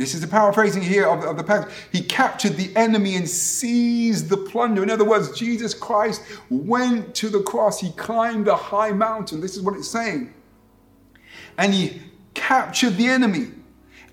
This 0.00 0.14
is 0.14 0.22
the 0.22 0.28
paraphrasing 0.28 0.80
here 0.80 1.06
of, 1.06 1.22
of 1.24 1.36
the 1.36 1.44
passage. 1.44 1.70
He 1.92 2.00
captured 2.00 2.56
the 2.56 2.74
enemy 2.74 3.16
and 3.16 3.28
seized 3.28 4.30
the 4.30 4.38
plunder. 4.38 4.82
In 4.82 4.88
other 4.88 5.04
words, 5.04 5.38
Jesus 5.38 5.74
Christ 5.74 6.22
went 6.48 7.14
to 7.16 7.28
the 7.28 7.42
cross. 7.42 7.78
He 7.78 7.90
climbed 7.92 8.48
a 8.48 8.56
high 8.56 8.92
mountain. 8.92 9.42
This 9.42 9.58
is 9.58 9.62
what 9.62 9.76
it's 9.76 9.90
saying. 9.90 10.32
And 11.58 11.74
he 11.74 12.00
captured 12.32 12.96
the 12.96 13.08
enemy 13.08 13.48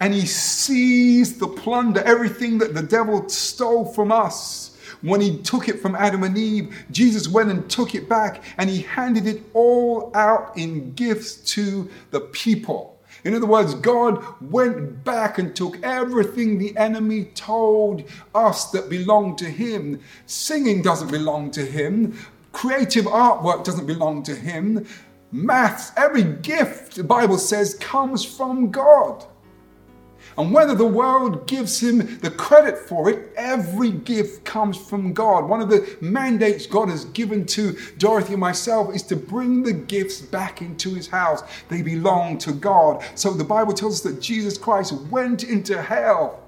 and 0.01 0.13
he 0.13 0.25
seized 0.25 1.39
the 1.39 1.47
plunder, 1.47 2.01
everything 2.03 2.57
that 2.57 2.73
the 2.73 2.83
devil 2.83 3.29
stole 3.29 3.85
from 3.85 4.11
us. 4.11 4.77
When 5.01 5.21
he 5.21 5.37
took 5.37 5.69
it 5.69 5.79
from 5.79 5.95
Adam 5.95 6.23
and 6.23 6.37
Eve, 6.37 6.85
Jesus 6.91 7.29
went 7.29 7.49
and 7.49 7.69
took 7.69 7.95
it 7.95 8.09
back 8.09 8.43
and 8.57 8.69
he 8.69 8.81
handed 8.81 9.25
it 9.25 9.41
all 9.53 10.11
out 10.13 10.57
in 10.57 10.91
gifts 10.95 11.35
to 11.53 11.89
the 12.11 12.19
people. 12.19 12.96
In 13.23 13.33
other 13.33 13.45
words, 13.45 13.73
God 13.75 14.23
went 14.41 15.03
back 15.03 15.37
and 15.37 15.55
took 15.55 15.81
everything 15.83 16.57
the 16.57 16.75
enemy 16.77 17.25
told 17.35 18.03
us 18.33 18.71
that 18.71 18.89
belonged 18.89 19.37
to 19.39 19.45
him. 19.45 19.99
Singing 20.25 20.81
doesn't 20.81 21.11
belong 21.11 21.51
to 21.51 21.65
him, 21.65 22.17
creative 22.51 23.05
artwork 23.05 23.63
doesn't 23.63 23.85
belong 23.85 24.23
to 24.23 24.35
him. 24.35 24.87
Maths, 25.31 25.91
every 25.97 26.23
gift, 26.23 26.95
the 26.95 27.03
Bible 27.03 27.37
says, 27.37 27.75
comes 27.75 28.23
from 28.23 28.71
God. 28.71 29.25
And 30.37 30.53
whether 30.53 30.75
the 30.75 30.85
world 30.85 31.47
gives 31.47 31.81
him 31.81 32.19
the 32.19 32.29
credit 32.29 32.77
for 32.77 33.09
it, 33.09 33.33
every 33.35 33.89
gift 33.89 34.45
comes 34.45 34.77
from 34.77 35.11
God. 35.11 35.49
One 35.49 35.61
of 35.61 35.69
the 35.69 35.97
mandates 35.99 36.67
God 36.67 36.89
has 36.89 37.05
given 37.05 37.45
to 37.47 37.75
Dorothy 37.97 38.33
and 38.33 38.41
myself 38.41 38.93
is 38.93 39.01
to 39.03 39.15
bring 39.15 39.63
the 39.63 39.73
gifts 39.73 40.21
back 40.21 40.61
into 40.61 40.93
his 40.93 41.07
house. 41.07 41.41
They 41.69 41.81
belong 41.81 42.37
to 42.39 42.51
God. 42.51 43.03
So 43.15 43.31
the 43.31 43.43
Bible 43.43 43.73
tells 43.73 43.95
us 43.95 44.11
that 44.11 44.21
Jesus 44.21 44.59
Christ 44.59 44.93
went 45.09 45.43
into 45.43 45.81
hell. 45.81 46.43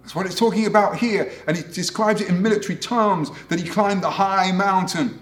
That's 0.00 0.14
what 0.14 0.26
it's 0.26 0.38
talking 0.38 0.66
about 0.66 0.96
here. 0.96 1.30
And 1.46 1.56
it 1.56 1.72
describes 1.72 2.22
it 2.22 2.28
in 2.28 2.42
military 2.42 2.76
terms 2.76 3.30
that 3.48 3.60
he 3.60 3.68
climbed 3.68 4.02
the 4.02 4.10
high 4.10 4.50
mountain. 4.50 5.21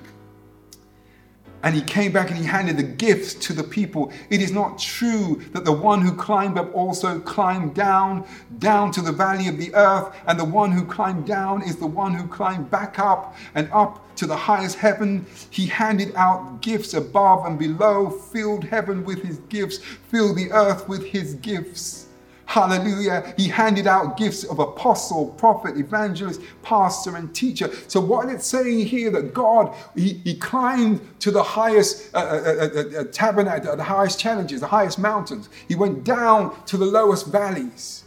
And 1.62 1.74
he 1.74 1.82
came 1.82 2.12
back 2.12 2.30
and 2.30 2.38
he 2.38 2.44
handed 2.44 2.76
the 2.76 2.82
gifts 2.82 3.34
to 3.34 3.52
the 3.52 3.62
people. 3.62 4.12
It 4.30 4.40
is 4.40 4.50
not 4.50 4.78
true 4.78 5.42
that 5.52 5.64
the 5.64 5.72
one 5.72 6.00
who 6.00 6.14
climbed 6.14 6.58
up 6.58 6.74
also 6.74 7.20
climbed 7.20 7.74
down, 7.74 8.26
down 8.58 8.92
to 8.92 9.02
the 9.02 9.12
valley 9.12 9.48
of 9.48 9.58
the 9.58 9.74
earth, 9.74 10.14
and 10.26 10.38
the 10.38 10.44
one 10.44 10.72
who 10.72 10.84
climbed 10.84 11.26
down 11.26 11.62
is 11.62 11.76
the 11.76 11.86
one 11.86 12.14
who 12.14 12.26
climbed 12.28 12.70
back 12.70 12.98
up 12.98 13.36
and 13.54 13.68
up 13.72 14.14
to 14.16 14.26
the 14.26 14.36
highest 14.36 14.76
heaven. 14.76 15.26
He 15.50 15.66
handed 15.66 16.14
out 16.14 16.60
gifts 16.60 16.94
above 16.94 17.46
and 17.46 17.58
below, 17.58 18.10
filled 18.10 18.64
heaven 18.64 19.04
with 19.04 19.22
his 19.22 19.38
gifts, 19.48 19.78
filled 19.78 20.36
the 20.36 20.50
earth 20.52 20.88
with 20.88 21.04
his 21.04 21.34
gifts. 21.34 22.06
Hallelujah. 22.50 23.32
He 23.36 23.46
handed 23.46 23.86
out 23.86 24.16
gifts 24.16 24.42
of 24.42 24.58
apostle, 24.58 25.28
prophet, 25.38 25.76
evangelist, 25.76 26.40
pastor, 26.62 27.14
and 27.14 27.32
teacher. 27.32 27.70
So, 27.86 28.00
what 28.00 28.28
it's 28.28 28.44
saying 28.44 28.86
here 28.86 29.08
that 29.12 29.32
God, 29.32 29.72
He, 29.94 30.14
he 30.24 30.34
climbed 30.34 31.00
to 31.20 31.30
the 31.30 31.44
highest 31.44 32.12
uh, 32.12 32.18
uh, 32.18 32.68
uh, 32.74 32.98
uh 32.98 33.04
tabernacle, 33.12 33.76
the 33.76 33.84
highest 33.84 34.18
challenges, 34.18 34.62
the 34.62 34.66
highest 34.66 34.98
mountains. 34.98 35.48
He 35.68 35.76
went 35.76 36.02
down 36.02 36.64
to 36.64 36.76
the 36.76 36.86
lowest 36.86 37.28
valleys. 37.28 38.02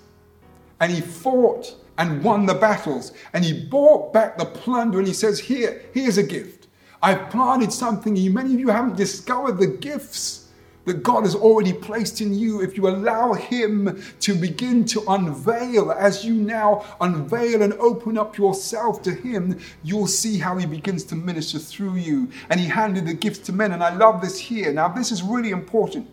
And 0.81 0.91
He 0.91 0.99
fought 0.99 1.73
and 1.97 2.21
won 2.21 2.45
the 2.45 2.55
battles. 2.55 3.13
And 3.31 3.45
He 3.45 3.65
brought 3.67 4.11
back 4.11 4.37
the 4.37 4.45
plunder. 4.45 4.97
And 4.97 5.07
He 5.07 5.13
says, 5.13 5.39
Here, 5.39 5.81
here's 5.93 6.17
a 6.17 6.23
gift. 6.23 6.67
I've 7.01 7.29
planted 7.29 7.71
something. 7.71 8.13
Many 8.33 8.55
of 8.55 8.59
you 8.59 8.67
haven't 8.67 8.97
discovered 8.97 9.53
the 9.53 9.67
gifts 9.67 10.42
that 10.85 11.01
God 11.01 11.23
has 11.23 11.35
already 11.35 11.73
placed 11.73 12.21
in 12.21 12.33
you, 12.33 12.61
if 12.61 12.75
you 12.75 12.87
allow 12.87 13.33
Him 13.33 14.01
to 14.19 14.35
begin 14.35 14.83
to 14.85 15.03
unveil, 15.07 15.91
as 15.91 16.25
you 16.25 16.33
now 16.33 16.85
unveil 16.99 17.61
and 17.61 17.73
open 17.73 18.17
up 18.17 18.37
yourself 18.37 19.01
to 19.03 19.13
Him, 19.13 19.59
you'll 19.83 20.07
see 20.07 20.37
how 20.37 20.57
He 20.57 20.65
begins 20.65 21.03
to 21.05 21.15
minister 21.15 21.57
through 21.59 21.95
you. 21.95 22.29
And 22.49 22.59
He 22.59 22.67
handed 22.67 23.05
the 23.05 23.13
gifts 23.13 23.39
to 23.39 23.53
men. 23.53 23.71
And 23.71 23.83
I 23.83 23.95
love 23.95 24.21
this 24.21 24.37
here. 24.37 24.73
Now, 24.73 24.89
this 24.89 25.11
is 25.11 25.23
really 25.23 25.51
important. 25.51 26.07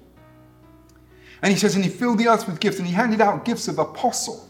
And 1.42 1.52
He 1.52 1.58
says, 1.58 1.74
and 1.74 1.84
He 1.84 1.90
filled 1.90 2.18
the 2.18 2.28
earth 2.28 2.46
with 2.46 2.60
gifts, 2.60 2.78
and 2.78 2.86
He 2.86 2.94
handed 2.94 3.20
out 3.20 3.44
gifts 3.44 3.66
of 3.66 3.78
apostle. 3.78 4.46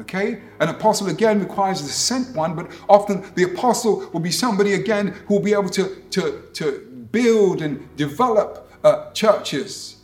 Okay? 0.00 0.42
An 0.60 0.68
apostle 0.68 1.08
again 1.08 1.40
requires 1.40 1.82
the 1.82 1.88
sent 1.88 2.36
one, 2.36 2.54
but 2.54 2.70
often 2.88 3.24
the 3.34 3.44
apostle 3.44 4.08
will 4.12 4.20
be 4.20 4.30
somebody 4.30 4.74
again 4.74 5.08
who 5.26 5.34
will 5.34 5.42
be 5.42 5.54
able 5.54 5.70
to, 5.70 5.96
to, 6.10 6.42
to 6.52 7.08
build 7.10 7.62
and 7.62 7.96
develop 7.96 8.67
uh, 8.88 9.10
churches 9.12 9.96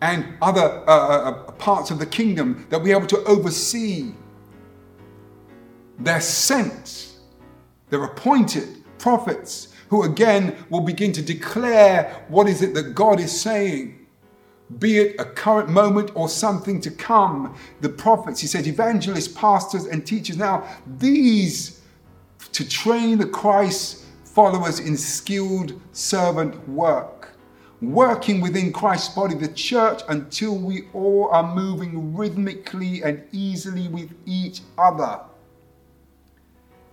and 0.00 0.34
other 0.42 0.84
uh, 0.86 0.90
uh, 0.90 1.30
uh, 1.30 1.52
parts 1.52 1.90
of 1.90 1.98
the 1.98 2.06
kingdom 2.06 2.66
that 2.70 2.82
we're 2.82 2.96
able 2.96 3.06
to 3.06 3.22
oversee. 3.24 4.12
They're 5.98 6.20
sent, 6.20 7.14
they're 7.88 8.04
appointed 8.04 8.82
prophets 8.98 9.68
who 9.88 10.02
again 10.02 10.56
will 10.70 10.80
begin 10.80 11.12
to 11.12 11.22
declare 11.22 12.24
what 12.28 12.48
is 12.48 12.62
it 12.62 12.74
that 12.74 12.94
God 12.94 13.20
is 13.20 13.38
saying. 13.40 14.06
Be 14.78 14.98
it 14.98 15.20
a 15.20 15.24
current 15.24 15.68
moment 15.68 16.10
or 16.14 16.28
something 16.28 16.80
to 16.80 16.90
come. 16.90 17.54
The 17.80 17.90
prophets, 17.90 18.40
he 18.40 18.46
said, 18.46 18.66
evangelists, 18.66 19.28
pastors, 19.28 19.84
and 19.84 20.06
teachers. 20.06 20.36
Now, 20.36 20.66
these 20.98 21.82
to 22.52 22.68
train 22.68 23.18
the 23.18 23.26
Christ 23.26 24.04
followers 24.24 24.80
in 24.80 24.96
skilled 24.96 25.80
servant 25.92 26.68
work 26.68 27.13
working 27.92 28.40
within 28.40 28.72
Christ's 28.72 29.14
body, 29.14 29.34
the 29.34 29.48
church, 29.48 30.02
until 30.08 30.56
we 30.56 30.84
all 30.92 31.28
are 31.30 31.54
moving 31.54 32.14
rhythmically 32.16 33.02
and 33.02 33.22
easily 33.32 33.88
with 33.88 34.12
each 34.26 34.60
other. 34.78 35.20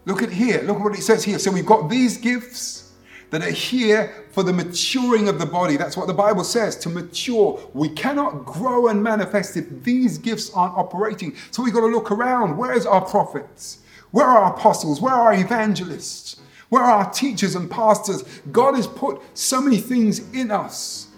Look 0.06 0.24
at 0.24 0.32
here, 0.32 0.62
look 0.64 0.78
at 0.78 0.84
what 0.84 0.98
it 0.98 1.04
says 1.04 1.24
here. 1.24 1.40
So 1.40 1.52
we've 1.52 1.66
got 1.66 1.90
these 1.90 2.18
gifts 2.18 2.94
that 3.30 3.42
are 3.42 3.52
here 3.52 4.26
for 4.32 4.44
the 4.44 4.52
maturing 4.52 5.30
of 5.30 5.40
the 5.40 5.46
body. 5.46 5.78
That's 5.78 5.96
what 5.96 6.08
the 6.08 6.14
Bible 6.14 6.44
says 6.44 6.76
to 6.78 6.90
mature. 6.90 7.60
We 7.74 7.90
cannot 7.90 8.46
grow 8.46 8.88
and 8.90 9.02
manifest 9.02 9.56
if 9.58 9.84
these 9.84 10.18
gifts 10.18 10.52
aren't 10.54 10.76
operating. 10.78 11.36
So 11.52 11.64
we've 11.64 11.74
got 11.74 11.82
to 11.82 11.88
look 11.88 12.12
around. 12.12 12.58
Where's 12.58 12.86
our 12.86 13.02
prophets? 13.02 13.80
Where 14.12 14.26
are 14.26 14.44
our 14.44 14.54
apostles? 14.54 15.00
Where 15.00 15.14
are 15.14 15.34
our 15.34 15.40
evangelists? 15.40 16.42
Where 16.72 16.84
are 16.84 17.04
our 17.04 17.12
teachers 17.12 17.56
and 17.56 17.70
pastors? 17.70 18.24
God 18.50 18.76
has 18.76 18.88
put 18.88 19.22
so 19.34 19.60
many 19.60 19.76
things 19.76 20.20
in 20.32 20.52
us. 20.52 21.10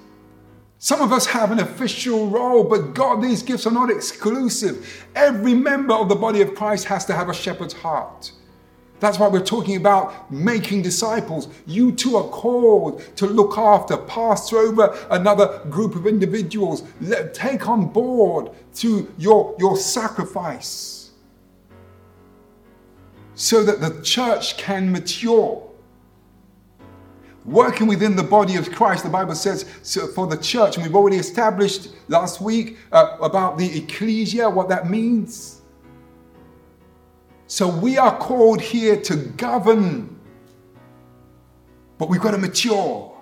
Some 0.79 0.99
of 0.99 1.13
us 1.13 1.27
have 1.27 1.51
an 1.51 1.59
official 1.59 2.27
role, 2.27 2.63
but 2.63 2.95
God, 2.95 3.21
these 3.21 3.43
gifts 3.43 3.67
are 3.67 3.71
not 3.71 3.91
exclusive. 3.91 5.05
Every 5.15 5.53
member 5.53 5.93
of 5.93 6.09
the 6.09 6.15
body 6.15 6.41
of 6.41 6.55
Christ 6.55 6.85
has 6.85 7.05
to 7.05 7.13
have 7.13 7.29
a 7.29 7.35
shepherd's 7.35 7.75
heart. 7.75 8.31
That's 8.99 9.19
why 9.19 9.27
we're 9.27 9.45
talking 9.45 9.75
about 9.75 10.31
making 10.31 10.81
disciples. 10.81 11.47
You 11.67 11.91
too 11.91 12.17
are 12.17 12.29
called 12.29 13.03
to 13.17 13.27
look 13.27 13.55
after, 13.55 13.95
pass 13.95 14.51
over 14.51 14.97
another 15.11 15.59
group 15.69 15.95
of 15.95 16.07
individuals, 16.07 16.81
take 17.33 17.69
on 17.69 17.89
board 17.89 18.49
through 18.73 19.13
your, 19.19 19.55
your 19.59 19.77
sacrifice 19.77 21.02
so 23.35 23.63
that 23.63 23.81
the 23.81 24.01
church 24.01 24.57
can 24.57 24.91
mature. 24.91 25.69
Working 27.45 27.87
within 27.87 28.15
the 28.15 28.23
body 28.23 28.55
of 28.55 28.71
Christ, 28.71 29.03
the 29.03 29.09
Bible 29.09 29.35
says 29.35 29.65
so 29.81 30.07
for 30.07 30.27
the 30.27 30.37
church, 30.37 30.77
and 30.77 30.85
we've 30.85 30.95
already 30.95 31.17
established 31.17 31.89
last 32.07 32.39
week 32.39 32.77
uh, 32.91 33.17
about 33.21 33.57
the 33.57 33.77
ecclesia, 33.77 34.49
what 34.49 34.69
that 34.69 34.89
means. 34.89 35.61
So 37.47 37.67
we 37.67 37.97
are 37.97 38.17
called 38.17 38.61
here 38.61 38.99
to 39.01 39.15
govern, 39.15 40.19
but 41.97 42.09
we've 42.09 42.21
got 42.21 42.31
to 42.31 42.37
mature, 42.37 43.15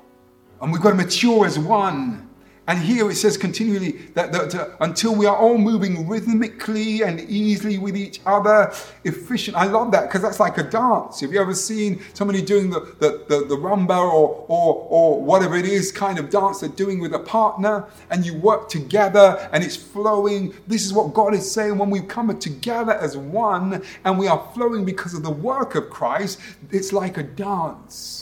and 0.61 0.71
we've 0.71 0.81
got 0.81 0.91
to 0.91 0.95
mature 0.95 1.45
as 1.45 1.57
one. 1.57 2.29
And 2.67 2.77
here 2.77 3.09
it 3.09 3.15
says 3.15 3.37
continually 3.37 3.93
that, 4.13 4.31
that 4.31 4.53
uh, 4.53 4.69
until 4.81 5.15
we 5.15 5.25
are 5.25 5.35
all 5.35 5.57
moving 5.57 6.07
rhythmically 6.07 7.01
and 7.01 7.19
easily 7.21 7.79
with 7.79 7.97
each 7.97 8.21
other, 8.25 8.71
efficient. 9.03 9.57
I 9.57 9.65
love 9.65 9.91
that 9.93 10.03
because 10.03 10.21
that's 10.21 10.39
like 10.39 10.59
a 10.59 10.63
dance. 10.63 11.21
Have 11.21 11.33
you 11.33 11.41
ever 11.41 11.55
seen 11.55 12.01
somebody 12.13 12.39
doing 12.41 12.69
the, 12.69 12.81
the, 12.99 13.25
the, 13.27 13.45
the 13.45 13.55
rumba 13.55 13.97
or, 13.97 14.45
or, 14.47 14.87
or 14.89 15.21
whatever 15.21 15.55
it 15.55 15.65
is 15.65 15.91
kind 15.91 16.19
of 16.19 16.29
dance 16.29 16.59
they're 16.59 16.69
doing 16.69 16.99
with 16.99 17.15
a 17.15 17.19
partner 17.19 17.85
and 18.11 18.25
you 18.25 18.37
work 18.37 18.69
together 18.69 19.49
and 19.51 19.63
it's 19.63 19.75
flowing? 19.75 20.53
This 20.67 20.85
is 20.85 20.93
what 20.93 21.15
God 21.15 21.33
is 21.33 21.51
saying 21.51 21.79
when 21.79 21.89
we 21.89 22.01
come 22.01 22.37
together 22.37 22.93
as 22.93 23.17
one 23.17 23.81
and 24.05 24.19
we 24.19 24.27
are 24.27 24.47
flowing 24.53 24.85
because 24.85 25.15
of 25.15 25.23
the 25.23 25.31
work 25.31 25.73
of 25.73 25.89
Christ. 25.89 26.39
It's 26.69 26.93
like 26.93 27.17
a 27.17 27.23
dance 27.23 28.20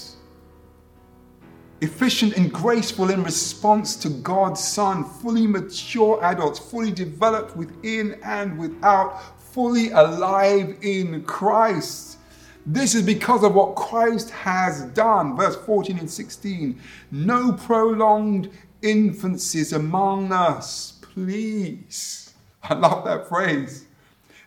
efficient 1.82 2.36
and 2.36 2.52
graceful 2.52 3.10
in 3.10 3.24
response 3.24 3.96
to 3.98 4.10
God's 4.10 4.64
Son, 4.64 5.04
fully 5.04 5.48
mature 5.48 6.20
adults, 6.24 6.60
fully 6.60 6.92
developed 6.92 7.56
within 7.56 8.20
and 8.24 8.58
without, 8.58 9.40
fully 9.54 9.92
alive 9.92 10.78
in 10.82 11.24
Christ. 11.24 12.18
This 12.66 12.94
is 12.94 13.04
because 13.04 13.44
of 13.44 13.56
what 13.56 13.76
Christ 13.76 14.30
has 14.32 14.82
done. 14.88 15.36
Verse 15.36 15.56
14 15.56 16.00
and 16.00 16.10
16. 16.10 16.80
No 17.12 17.54
prolonged 17.54 18.52
infancies 18.82 19.74
among 19.74 20.32
us, 20.32 21.00
please. 21.02 22.34
I 22.64 22.74
love 22.74 23.06
that 23.06 23.28
phrase. 23.28 23.88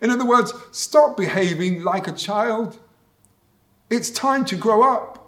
In 0.01 0.11
other 0.11 0.27
words, 0.27 0.53
stop 0.73 1.17
behaving 1.17 1.83
like 1.83 2.09
a 2.09 2.13
child. 2.13 2.79
It's 3.91 4.11
time 4.11 4.45
to 4.47 4.57
grow 4.57 4.83
up. 4.83 5.22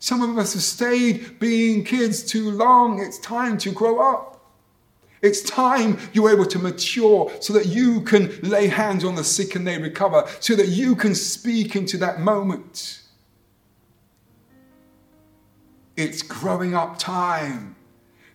Some 0.00 0.22
of 0.22 0.36
us 0.38 0.54
have 0.54 0.62
stayed 0.62 1.38
being 1.38 1.84
kids 1.84 2.22
too 2.22 2.50
long. 2.50 3.00
It's 3.00 3.18
time 3.18 3.58
to 3.58 3.70
grow 3.70 4.00
up. 4.00 4.26
It's 5.22 5.42
time 5.42 5.98
you're 6.14 6.30
able 6.30 6.46
to 6.46 6.58
mature 6.58 7.30
so 7.40 7.52
that 7.52 7.66
you 7.66 8.00
can 8.00 8.40
lay 8.40 8.68
hands 8.68 9.04
on 9.04 9.14
the 9.14 9.22
sick 9.22 9.54
and 9.54 9.66
they 9.66 9.76
recover, 9.76 10.26
so 10.40 10.56
that 10.56 10.68
you 10.68 10.96
can 10.96 11.14
speak 11.14 11.76
into 11.76 11.98
that 11.98 12.20
moment. 12.20 13.02
It's 15.98 16.22
growing 16.22 16.74
up 16.74 16.98
time. 16.98 17.76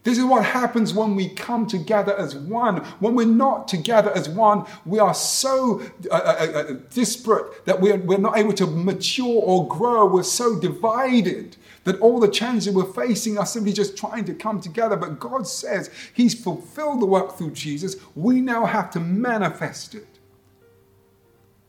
This 0.06 0.20
is 0.20 0.24
what 0.24 0.46
happens 0.46 0.94
when 0.94 1.16
we 1.16 1.30
come 1.30 1.66
together 1.66 2.16
as 2.16 2.36
one. 2.36 2.78
When 3.00 3.16
we're 3.16 3.26
not 3.26 3.68
together 3.68 4.12
as 4.16 4.30
one, 4.30 4.66
we 4.86 5.00
are 5.00 5.16
so 5.16 5.82
uh, 6.12 6.14
uh, 6.14 6.18
uh, 6.40 6.60
uh, 6.60 6.74
disparate 6.92 7.66
that 7.66 7.82
we're, 7.82 7.98
we're 7.98 8.20
not 8.20 8.38
able 8.38 8.54
to 8.54 8.68
mature 8.68 9.42
or 9.42 9.68
grow. 9.68 10.06
We're 10.06 10.22
so 10.22 10.60
divided 10.60 11.58
that 11.86 12.00
all 12.02 12.20
the 12.20 12.28
challenges 12.28 12.72
we're 12.72 12.94
facing 12.94 13.40
are 13.40 13.48
simply 13.48 13.74
just 13.74 13.98
trying 13.98 14.26
to 14.26 14.36
come 14.36 14.62
together. 14.62 14.96
But 14.96 15.20
God 15.20 15.48
says 15.48 15.90
He's 16.14 16.40
fulfilled 16.40 17.02
the 17.02 17.08
work 17.08 17.36
through 17.36 17.52
Jesus. 17.52 17.96
We 18.14 18.42
now 18.42 18.68
have 18.68 18.92
to 18.92 19.00
manifest 19.00 19.96
it. 19.96 20.20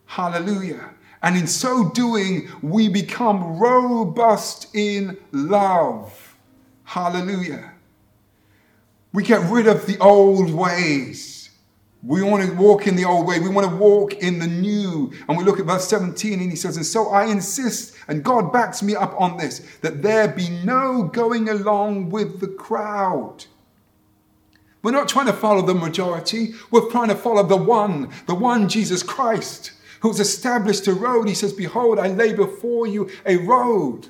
Hallelujah. 0.05 0.91
And 1.23 1.35
in 1.35 1.47
so 1.47 1.89
doing, 1.89 2.49
we 2.61 2.87
become 2.87 3.57
robust 3.57 4.75
in 4.75 5.17
love. 5.31 6.35
Hallelujah. 6.83 7.73
We 9.13 9.23
get 9.23 9.49
rid 9.49 9.67
of 9.67 9.85
the 9.85 9.97
old 9.99 10.53
ways. 10.53 11.37
We 12.03 12.21
want 12.21 12.47
to 12.47 12.55
walk 12.55 12.87
in 12.87 12.95
the 12.95 13.05
old 13.05 13.27
way. 13.27 13.39
We 13.39 13.49
want 13.49 13.69
to 13.69 13.75
walk 13.75 14.13
in 14.15 14.39
the 14.39 14.47
new. 14.47 15.11
And 15.27 15.37
we 15.37 15.43
look 15.43 15.59
at 15.59 15.65
verse 15.65 15.87
17 15.87 16.39
and 16.39 16.49
he 16.49 16.55
says, 16.55 16.77
And 16.77 16.85
so 16.85 17.09
I 17.09 17.25
insist, 17.25 17.95
and 18.07 18.23
God 18.23 18.53
backs 18.53 18.83
me 18.83 18.95
up 18.95 19.19
on 19.19 19.37
this, 19.37 19.59
that 19.81 20.01
there 20.01 20.27
be 20.27 20.49
no 20.63 21.03
going 21.03 21.49
along 21.49 22.09
with 22.09 22.39
the 22.39 22.47
crowd. 22.47 23.45
We're 24.83 24.91
not 24.91 25.09
trying 25.09 25.25
to 25.25 25.33
follow 25.33 25.63
the 25.63 25.73
majority. 25.73 26.53
We're 26.71 26.89
trying 26.89 27.09
to 27.09 27.15
follow 27.15 27.43
the 27.43 27.57
one, 27.57 28.09
the 28.27 28.35
one 28.35 28.69
Jesus 28.69 29.01
Christ, 29.01 29.71
who's 30.01 30.19
established 30.19 30.87
a 30.87 30.93
road. 30.93 31.27
He 31.27 31.33
says, 31.33 31.51
Behold, 31.51 31.97
I 31.97 32.07
lay 32.07 32.31
before 32.33 32.85
you 32.85 33.09
a 33.25 33.37
road. 33.37 34.07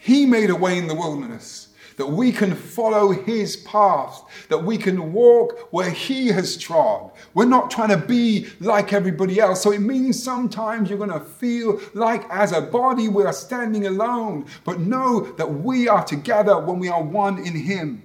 He 0.00 0.26
made 0.26 0.50
a 0.50 0.56
way 0.56 0.78
in 0.78 0.86
the 0.86 0.94
wilderness 0.94 1.73
that 1.96 2.06
we 2.06 2.32
can 2.32 2.54
follow 2.54 3.10
his 3.10 3.56
path, 3.58 4.22
that 4.48 4.58
we 4.58 4.76
can 4.76 5.12
walk 5.12 5.68
where 5.72 5.90
he 5.90 6.28
has 6.28 6.56
trod. 6.56 7.10
We're 7.34 7.44
not 7.44 7.70
trying 7.70 7.90
to 7.90 8.06
be 8.06 8.48
like 8.60 8.92
everybody 8.92 9.40
else. 9.40 9.62
So 9.62 9.72
it 9.72 9.80
means 9.80 10.22
sometimes 10.22 10.88
you're 10.88 10.98
going 10.98 11.10
to 11.10 11.20
feel 11.20 11.80
like 11.94 12.28
as 12.30 12.52
a 12.52 12.60
body 12.60 13.08
we 13.08 13.24
are 13.24 13.32
standing 13.32 13.86
alone, 13.86 14.46
but 14.64 14.80
know 14.80 15.32
that 15.32 15.52
we 15.52 15.88
are 15.88 16.04
together 16.04 16.58
when 16.58 16.78
we 16.78 16.88
are 16.88 17.02
one 17.02 17.38
in 17.38 17.54
him. 17.54 18.02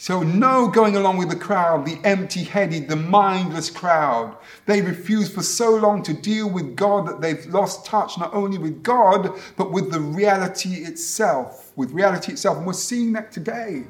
So, 0.00 0.22
no 0.22 0.66
going 0.66 0.96
along 0.96 1.18
with 1.18 1.28
the 1.28 1.36
crowd, 1.36 1.84
the 1.84 2.00
empty 2.04 2.42
headed, 2.42 2.88
the 2.88 2.96
mindless 2.96 3.68
crowd. 3.68 4.34
They 4.64 4.80
refuse 4.80 5.28
for 5.28 5.42
so 5.42 5.76
long 5.76 6.02
to 6.04 6.14
deal 6.14 6.48
with 6.48 6.74
God 6.74 7.06
that 7.06 7.20
they've 7.20 7.44
lost 7.48 7.84
touch 7.84 8.16
not 8.16 8.32
only 8.32 8.56
with 8.56 8.82
God, 8.82 9.38
but 9.58 9.72
with 9.72 9.92
the 9.92 10.00
reality 10.00 10.86
itself. 10.86 11.70
With 11.76 11.90
reality 11.90 12.32
itself. 12.32 12.56
And 12.56 12.66
we're 12.66 12.72
seeing 12.72 13.12
that 13.12 13.30
today. 13.30 13.84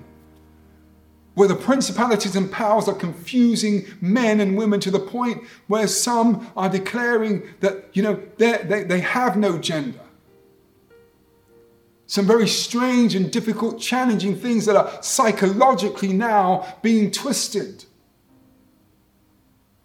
Where 1.35 1.47
the 1.47 1.55
principalities 1.55 2.35
and 2.35 2.51
powers 2.51 2.89
are 2.89 2.95
confusing 2.97 3.87
men 4.01 4.41
and 4.41 4.59
women 4.59 4.81
to 4.81 4.91
the 4.91 4.99
point 4.99 5.45
where 5.69 5.87
some 5.87 6.51
are 6.57 6.69
declaring 6.69 7.45
that, 7.61 7.85
you 7.93 8.03
know, 8.03 8.21
they, 8.37 8.83
they 8.83 8.99
have 8.99 9.37
no 9.37 9.59
gender 9.59 10.01
some 12.11 12.27
very 12.27 12.49
strange 12.49 13.15
and 13.15 13.31
difficult, 13.31 13.81
challenging 13.81 14.35
things 14.35 14.67
that 14.67 14.75
are 14.75 15.01
psychologically 15.01 16.13
now 16.13 16.67
being 16.83 17.09
twisted. 17.09 17.85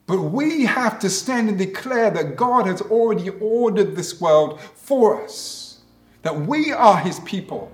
But 0.07 0.21
we 0.21 0.65
have 0.65 0.97
to 1.01 1.09
stand 1.11 1.49
and 1.49 1.57
declare 1.59 2.09
that 2.09 2.35
God 2.35 2.65
has 2.65 2.81
already 2.81 3.29
ordered 3.29 3.95
this 3.95 4.19
world 4.19 4.59
for 4.59 5.23
us, 5.23 5.81
that 6.23 6.35
we 6.35 6.73
are 6.73 6.97
His 6.97 7.19
people 7.19 7.71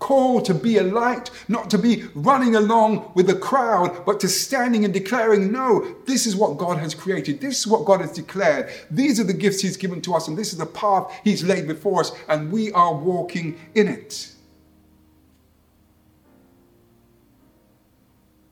called 0.00 0.44
to 0.46 0.54
be 0.54 0.78
a 0.78 0.82
light, 0.82 1.30
not 1.46 1.70
to 1.70 1.78
be 1.78 2.04
running 2.14 2.56
along 2.56 3.12
with 3.14 3.28
the 3.28 3.36
crowd, 3.36 4.04
but 4.04 4.18
to 4.20 4.28
standing 4.28 4.84
and 4.84 4.92
declaring, 4.92 5.52
no, 5.52 5.94
this 6.06 6.26
is 6.26 6.34
what 6.34 6.58
God 6.58 6.78
has 6.78 6.94
created. 6.94 7.40
This 7.40 7.60
is 7.60 7.66
what 7.68 7.84
God 7.84 8.00
has 8.00 8.10
declared. 8.10 8.70
These 8.90 9.20
are 9.20 9.24
the 9.24 9.32
gifts 9.32 9.60
He's 9.60 9.76
given 9.76 10.00
to 10.02 10.14
us, 10.14 10.26
and 10.26 10.36
this 10.36 10.52
is 10.52 10.58
the 10.58 10.66
path 10.66 11.12
He's 11.22 11.44
laid 11.44 11.68
before 11.68 12.00
us, 12.00 12.12
and 12.28 12.50
we 12.50 12.72
are 12.72 12.94
walking 12.94 13.60
in 13.74 13.86
it. 13.86 14.32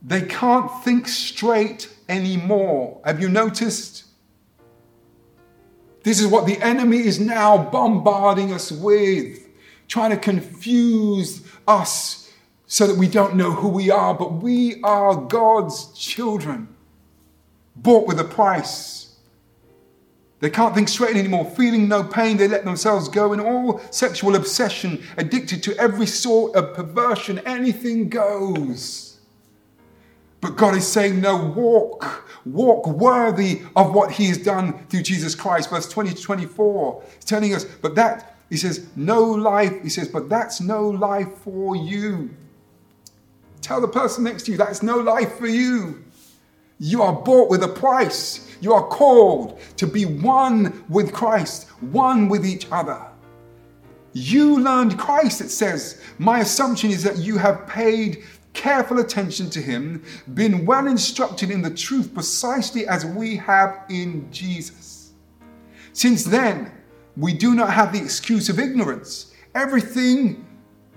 They 0.03 0.23
can't 0.23 0.71
think 0.85 1.09
straight 1.09 1.93
anymore. 2.09 3.01
Have 3.05 3.21
you 3.21 3.29
noticed? 3.29 4.05
This 6.05 6.21
is 6.21 6.27
what 6.27 6.47
the 6.47 6.59
enemy 6.63 6.99
is 6.99 7.19
now 7.19 7.59
bombarding 7.71 8.53
us 8.53 8.71
with 8.71 9.48
trying 9.89 10.11
to 10.11 10.17
confuse 10.17 11.43
us 11.67 12.31
so 12.67 12.87
that 12.87 12.97
we 12.97 13.09
don't 13.09 13.35
know 13.35 13.51
who 13.51 13.69
we 13.69 13.91
are, 13.91 14.15
but 14.15 14.35
we 14.35 14.81
are 14.83 15.17
God's 15.17 15.93
children, 15.95 16.69
bought 17.75 18.07
with 18.07 18.21
a 18.21 18.25
price. 18.25 19.17
They 20.41 20.51
can't 20.51 20.75
think 20.75 20.89
straight 20.89 21.17
anymore, 21.17 21.45
feeling 21.45 21.89
no 21.89 22.05
pain, 22.05 22.37
they 22.37 22.47
let 22.47 22.65
themselves 22.65 23.09
go 23.09 23.33
in 23.33 23.41
all 23.41 23.81
sexual 23.91 24.37
obsession, 24.37 25.03
addicted 25.17 25.63
to 25.65 25.77
every 25.79 26.07
sort 26.07 26.55
of 26.55 26.75
perversion, 26.75 27.41
anything 27.41 28.09
goes. 28.09 29.19
But 30.41 30.57
God 30.57 30.77
is 30.77 30.87
saying, 30.87 31.21
no, 31.21 31.37
walk, 31.37 32.29
walk 32.45 32.87
worthy 32.87 33.63
of 33.75 33.93
what 33.93 34.13
He 34.13 34.27
has 34.27 34.39
done 34.39 34.87
through 34.87 35.03
Jesus 35.03 35.35
Christ. 35.35 35.71
Verse 35.71 35.89
20 35.89 36.15
to 36.15 36.23
24, 36.23 37.03
He's 37.17 37.25
telling 37.25 37.55
us, 37.55 37.65
but 37.65 37.97
that, 37.97 38.38
He 38.51 38.57
says, 38.57 38.89
no 38.97 39.23
life, 39.23 39.83
He 39.83 39.89
says, 39.89 40.09
but 40.09 40.29
that's 40.29 40.61
no 40.61 40.89
life 40.89 41.33
for 41.39 41.77
you. 41.77 42.35
Tell 43.61 43.81
the 43.81 43.89
person 43.89 44.25
next 44.25 44.45
to 44.45 44.53
you, 44.53 44.57
that's 44.57 44.83
no 44.83 44.99
life 44.99 45.39
for 45.39 45.47
you. 45.47 46.05
You 46.79 47.03
are 47.03 47.13
bought 47.13 47.51
with 47.51 47.63
a 47.63 47.69
price. 47.69 48.57
You 48.61 48.73
are 48.73 48.87
called 48.87 49.61
to 49.77 49.87
be 49.87 50.05
one 50.05 50.85
with 50.89 51.13
Christ, 51.13 51.69
one 51.81 52.29
with 52.29 52.47
each 52.47 52.67
other. 52.71 53.01
You 54.13 54.61
learned 54.61 54.99
Christ, 54.99 55.41
it 55.41 55.51
says. 55.51 56.01
My 56.19 56.41
assumption 56.41 56.91
is 56.91 57.03
that 57.03 57.19
you 57.19 57.37
have 57.37 57.67
paid 57.67 58.25
careful 58.55 58.99
attention 58.99 59.51
to 59.51 59.61
him, 59.61 60.03
been 60.35 60.67
well 60.67 60.87
instructed 60.87 61.51
in 61.51 61.63
the 61.63 61.71
truth 61.71 62.13
precisely 62.13 62.87
as 62.89 63.05
we 63.05 63.37
have 63.37 63.85
in 63.89 64.31
Jesus. 64.33 65.13
Since 65.93 66.25
then, 66.25 66.73
we 67.19 67.35
do 67.35 67.55
not 67.55 67.73
have 67.73 67.93
the 67.93 67.99
excuse 67.99 68.49
of 68.49 68.61
ignorance. 68.61 69.35
Everything, 69.55 70.47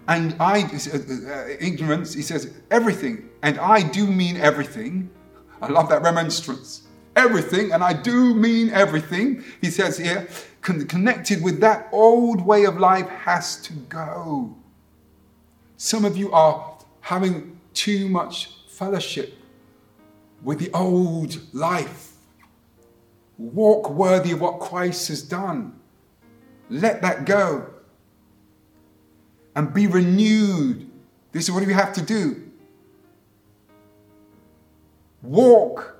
and 0.08 0.36
I, 0.40 0.62
uh, 0.62 0.98
uh, 0.98 1.48
ignorance, 1.60 2.14
he 2.14 2.22
says, 2.22 2.54
everything, 2.70 3.28
and 3.42 3.58
I 3.58 3.82
do 3.82 4.06
mean 4.06 4.38
everything. 4.38 5.10
I 5.62 5.68
love 5.68 5.90
that 5.90 6.04
remonstrance. 6.04 6.84
Everything, 7.16 7.72
and 7.72 7.84
I 7.84 7.94
do 7.94 8.36
mean 8.36 8.70
everything, 8.70 9.44
he 9.62 9.72
says 9.72 9.98
here, 9.98 10.28
con- 10.62 10.86
connected 10.88 11.44
with 11.44 11.60
that 11.62 11.90
old 11.92 12.46
way 12.46 12.66
of 12.66 12.78
life 12.78 13.10
has 13.10 13.60
to 13.64 13.74
go. 13.74 14.56
Some 15.78 16.06
of 16.06 16.16
you 16.16 16.32
are 16.32 16.78
having 17.02 17.60
too 17.74 18.08
much 18.08 18.52
fellowship 18.68 19.34
with 20.44 20.60
the 20.60 20.70
old 20.72 21.40
life. 21.52 22.14
Walk 23.40 23.90
worthy 23.90 24.34
of 24.34 24.42
what 24.42 24.60
Christ 24.60 25.08
has 25.08 25.24
done. 25.24 25.81
Let 26.72 27.02
that 27.02 27.26
go. 27.26 27.68
And 29.56 29.74
be 29.74 29.86
renewed. 29.86 30.90
This 31.34 31.44
is 31.44 31.52
what 31.52 31.66
we 31.66 31.74
have 31.74 31.94
to 31.94 32.02
do. 32.02 32.50
Walk 35.22 35.98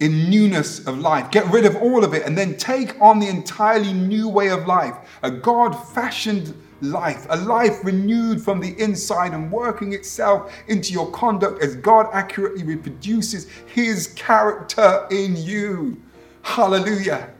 in 0.00 0.28
newness 0.28 0.84
of 0.86 0.98
life. 0.98 1.30
Get 1.30 1.46
rid 1.46 1.64
of 1.64 1.76
all 1.76 2.02
of 2.04 2.12
it 2.12 2.26
and 2.26 2.36
then 2.36 2.56
take 2.56 3.00
on 3.00 3.20
the 3.20 3.28
entirely 3.28 3.92
new 3.92 4.28
way 4.28 4.48
of 4.48 4.66
life. 4.66 4.96
A 5.22 5.30
God 5.30 5.72
fashioned 5.72 6.54
life, 6.80 7.26
a 7.30 7.36
life 7.36 7.84
renewed 7.84 8.42
from 8.42 8.58
the 8.58 8.78
inside 8.82 9.32
and 9.32 9.52
working 9.52 9.92
itself 9.92 10.52
into 10.66 10.92
your 10.92 11.10
conduct 11.12 11.62
as 11.62 11.76
God 11.76 12.08
accurately 12.12 12.64
reproduces 12.64 13.48
his 13.66 14.08
character 14.14 15.06
in 15.10 15.36
you. 15.36 16.02
Hallelujah. 16.42 17.30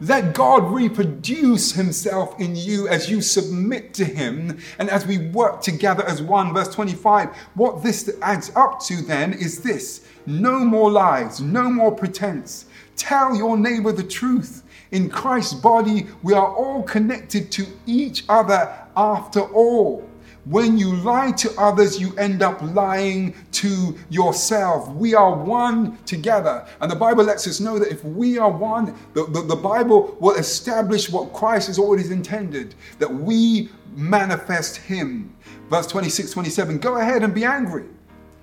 Let 0.00 0.34
God 0.34 0.72
reproduce 0.72 1.72
himself 1.72 2.38
in 2.40 2.56
you 2.56 2.88
as 2.88 3.08
you 3.08 3.22
submit 3.22 3.94
to 3.94 4.04
him 4.04 4.58
and 4.78 4.90
as 4.90 5.06
we 5.06 5.18
work 5.28 5.62
together 5.62 6.04
as 6.04 6.20
one. 6.20 6.52
Verse 6.52 6.68
25. 6.74 7.28
What 7.54 7.82
this 7.82 8.10
adds 8.20 8.50
up 8.56 8.80
to 8.86 9.02
then 9.02 9.32
is 9.32 9.60
this 9.60 10.06
no 10.26 10.58
more 10.58 10.90
lies, 10.90 11.40
no 11.40 11.70
more 11.70 11.92
pretense. 11.92 12.66
Tell 12.96 13.36
your 13.36 13.56
neighbor 13.56 13.92
the 13.92 14.02
truth. 14.02 14.62
In 14.90 15.08
Christ's 15.08 15.54
body, 15.54 16.06
we 16.22 16.34
are 16.34 16.54
all 16.54 16.82
connected 16.82 17.50
to 17.52 17.66
each 17.86 18.24
other 18.28 18.72
after 18.96 19.40
all. 19.40 20.08
When 20.44 20.76
you 20.76 20.94
lie 20.96 21.32
to 21.32 21.50
others, 21.58 21.98
you 21.98 22.14
end 22.16 22.42
up 22.42 22.60
lying 22.60 23.34
to 23.52 23.96
yourself. 24.10 24.88
We 24.90 25.14
are 25.14 25.34
one 25.34 25.96
together. 26.04 26.66
And 26.80 26.90
the 26.90 26.96
Bible 26.96 27.24
lets 27.24 27.46
us 27.46 27.60
know 27.60 27.78
that 27.78 27.90
if 27.90 28.04
we 28.04 28.36
are 28.36 28.50
one, 28.50 28.94
the, 29.14 29.24
the, 29.24 29.40
the, 29.40 29.56
Bible 29.56 30.16
will 30.20 30.34
establish 30.34 31.08
what 31.08 31.32
Christ 31.32 31.68
has 31.68 31.78
always 31.78 32.10
intended 32.10 32.74
that 32.98 33.12
we 33.12 33.70
manifest 33.96 34.76
Him. 34.76 35.34
Verse 35.70 35.86
26 35.86 36.32
27 36.32 36.78
Go 36.78 36.96
ahead 36.96 37.22
and 37.22 37.34
be 37.34 37.44
angry. 37.44 37.86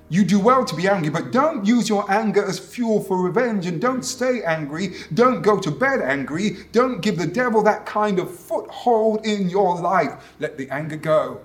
You 0.10 0.26
do 0.26 0.40
well 0.40 0.66
to 0.66 0.76
be 0.76 0.90
angry, 0.90 1.10
but 1.10 1.32
don't 1.32 1.66
use 1.66 1.88
your 1.88 2.10
anger 2.12 2.44
as 2.44 2.60
fuel 2.60 3.02
for 3.02 3.22
revenge 3.22 3.68
and 3.68 3.80
don't 3.80 4.04
stay 4.04 4.44
angry. 4.44 4.96
Don't 5.14 5.42
go 5.42 5.60
to 5.60 5.72
bed 5.72 6.02
angry. 6.02 6.58
Don't 6.72 7.00
give 7.02 7.18
the 7.18 7.28
devil 7.28 7.62
that 7.64 7.86
kind 7.86 8.20
of 8.20 8.36
foothold 8.38 9.26
in 9.26 9.50
your 9.50 9.80
life. 9.80 10.34
Let 10.40 10.58
the 10.58 10.70
anger 10.70 10.98
go. 10.98 11.42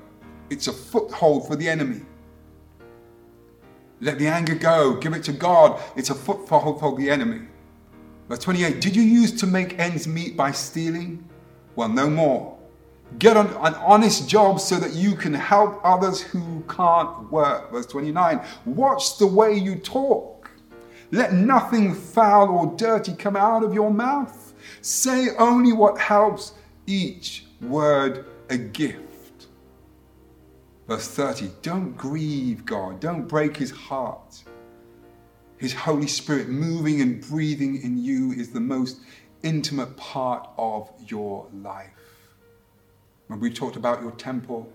It's 0.50 0.68
a 0.68 0.72
foothold 0.72 1.46
for 1.46 1.56
the 1.56 1.68
enemy. 1.68 2.02
Let 4.00 4.18
the 4.18 4.28
anger 4.28 4.54
go. 4.54 4.96
Give 4.96 5.14
it 5.14 5.24
to 5.24 5.32
God. 5.32 5.80
It's 5.96 6.10
a 6.10 6.14
foothold 6.14 6.80
for 6.80 6.96
the 6.96 7.10
enemy. 7.10 7.42
Verse 8.28 8.38
28 8.40 8.80
Did 8.80 8.94
you 8.94 9.02
use 9.02 9.32
to 9.40 9.46
make 9.46 9.78
ends 9.78 10.06
meet 10.06 10.36
by 10.36 10.52
stealing? 10.52 11.28
Well, 11.74 11.88
no 11.88 12.08
more. 12.08 12.56
Get 13.18 13.36
an, 13.36 13.46
an 13.46 13.74
honest 13.74 14.28
job 14.28 14.60
so 14.60 14.76
that 14.76 14.92
you 14.92 15.14
can 15.14 15.32
help 15.32 15.80
others 15.84 16.20
who 16.20 16.64
can't 16.68 17.30
work. 17.30 17.70
Verse 17.70 17.86
29 17.86 18.40
Watch 18.66 19.18
the 19.18 19.26
way 19.26 19.54
you 19.54 19.76
talk. 19.76 20.50
Let 21.12 21.32
nothing 21.32 21.94
foul 21.94 22.50
or 22.50 22.76
dirty 22.76 23.14
come 23.14 23.36
out 23.36 23.62
of 23.62 23.72
your 23.72 23.92
mouth. 23.92 24.54
Say 24.80 25.28
only 25.38 25.72
what 25.72 25.98
helps, 25.98 26.52
each 26.86 27.44
word 27.62 28.26
a 28.50 28.58
gift. 28.58 29.05
Verse 30.88 31.08
30 31.08 31.50
Don't 31.62 31.96
grieve 31.96 32.64
God, 32.64 33.00
don't 33.00 33.26
break 33.26 33.56
his 33.56 33.70
heart. 33.70 34.42
His 35.58 35.72
Holy 35.72 36.06
Spirit 36.06 36.48
moving 36.48 37.00
and 37.00 37.20
breathing 37.20 37.82
in 37.82 37.96
you 37.96 38.32
is 38.32 38.50
the 38.50 38.60
most 38.60 39.00
intimate 39.42 39.96
part 39.96 40.48
of 40.58 40.90
your 41.08 41.46
life. 41.62 41.90
When 43.28 43.40
we 43.40 43.50
talked 43.50 43.76
about 43.76 44.02
your 44.02 44.12
temple, 44.12 44.70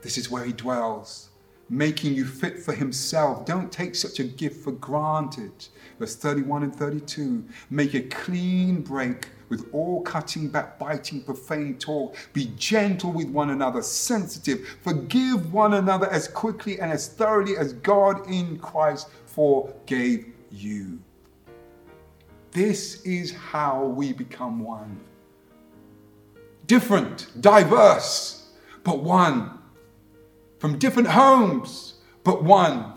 this 0.00 0.16
is 0.16 0.30
where 0.30 0.44
He 0.44 0.52
dwells, 0.52 1.28
making 1.68 2.14
you 2.14 2.24
fit 2.24 2.58
for 2.58 2.72
Himself. 2.72 3.44
Don't 3.44 3.70
take 3.70 3.94
such 3.94 4.18
a 4.18 4.24
gift 4.24 4.64
for 4.64 4.72
granted. 4.72 5.66
Verse 5.98 6.16
31 6.16 6.62
and 6.62 6.74
32 6.74 7.44
make 7.70 7.94
a 7.94 8.00
clean 8.00 8.80
break 8.80 9.28
with 9.48 9.68
all 9.72 10.02
cutting, 10.02 10.48
backbiting, 10.48 11.22
profane 11.22 11.78
talk. 11.78 12.16
Be 12.32 12.52
gentle 12.56 13.12
with 13.12 13.28
one 13.28 13.50
another, 13.50 13.82
sensitive. 13.82 14.78
Forgive 14.82 15.52
one 15.52 15.74
another 15.74 16.10
as 16.10 16.28
quickly 16.28 16.80
and 16.80 16.90
as 16.90 17.08
thoroughly 17.08 17.56
as 17.56 17.72
God 17.74 18.28
in 18.30 18.58
Christ 18.58 19.08
forgave 19.26 20.26
you. 20.50 20.98
This 22.52 23.02
is 23.02 23.32
how 23.32 23.84
we 23.84 24.12
become 24.12 24.60
one 24.60 25.00
different, 26.66 27.28
diverse, 27.40 28.48
but 28.82 29.02
one. 29.02 29.58
From 30.58 30.78
different 30.78 31.08
homes, 31.08 31.94
but 32.24 32.42
one. 32.42 32.94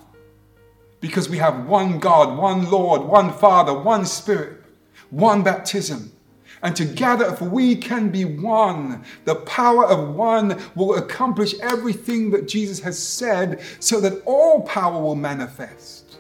Because 1.02 1.30
we 1.30 1.38
have 1.38 1.66
one 1.66 2.00
God, 2.00 2.38
one 2.38 2.70
Lord, 2.70 3.02
one 3.02 3.32
Father, 3.32 3.74
one 3.78 4.06
Spirit, 4.06 4.64
one 5.10 5.44
baptism. 5.44 6.12
And 6.62 6.76
together, 6.76 7.26
if 7.26 7.42
we 7.42 7.76
can 7.76 8.10
be 8.10 8.26
one, 8.26 9.04
the 9.26 9.36
power 9.36 9.86
of 9.86 10.16
one 10.16 10.62
will 10.76 10.96
accomplish 10.96 11.56
everything 11.62 12.32
that 12.32 12.48
Jesus 12.48 12.80
has 12.82 13.00
said 13.00 13.62
so 13.80 14.02
that 14.02 14.22
all 14.26 14.62
power 14.64 15.02
will 15.02 15.16
manifest. 15.16 16.18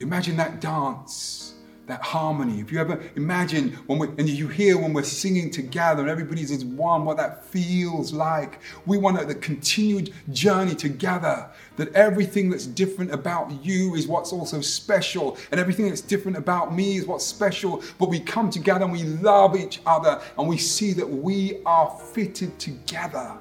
Imagine 0.00 0.36
that 0.36 0.60
dance 0.60 1.53
that 1.86 2.02
harmony. 2.02 2.60
If 2.60 2.72
you 2.72 2.80
ever 2.80 3.02
imagine 3.14 3.72
when 3.86 3.98
we 3.98 4.08
and 4.18 4.28
you 4.28 4.48
hear 4.48 4.78
when 4.78 4.92
we're 4.92 5.02
singing 5.02 5.50
together 5.50 6.00
and 6.00 6.10
everybody's 6.10 6.50
as 6.50 6.64
one, 6.64 7.04
what 7.04 7.16
that 7.18 7.44
feels 7.44 8.12
like. 8.12 8.60
We 8.86 8.96
want 8.96 9.26
the 9.26 9.34
continued 9.34 10.12
journey 10.32 10.74
together. 10.74 11.50
That 11.76 11.92
everything 11.94 12.50
that's 12.50 12.66
different 12.66 13.12
about 13.12 13.64
you 13.64 13.96
is 13.96 14.06
what's 14.06 14.32
also 14.32 14.60
special, 14.60 15.36
and 15.50 15.60
everything 15.60 15.88
that's 15.88 16.00
different 16.00 16.38
about 16.38 16.74
me 16.74 16.96
is 16.96 17.06
what's 17.06 17.26
special. 17.26 17.82
But 17.98 18.08
we 18.08 18.20
come 18.20 18.48
together 18.48 18.84
and 18.84 18.92
we 18.92 19.02
love 19.02 19.56
each 19.56 19.80
other, 19.84 20.22
and 20.38 20.48
we 20.48 20.56
see 20.56 20.92
that 20.92 21.08
we 21.08 21.60
are 21.66 21.90
fitted 22.12 22.58
together 22.58 23.36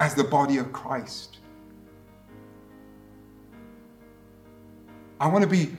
as 0.00 0.14
the 0.14 0.24
body 0.24 0.58
of 0.58 0.72
Christ. 0.72 1.38
I 5.20 5.28
want 5.28 5.42
to 5.42 5.50
be 5.50 5.72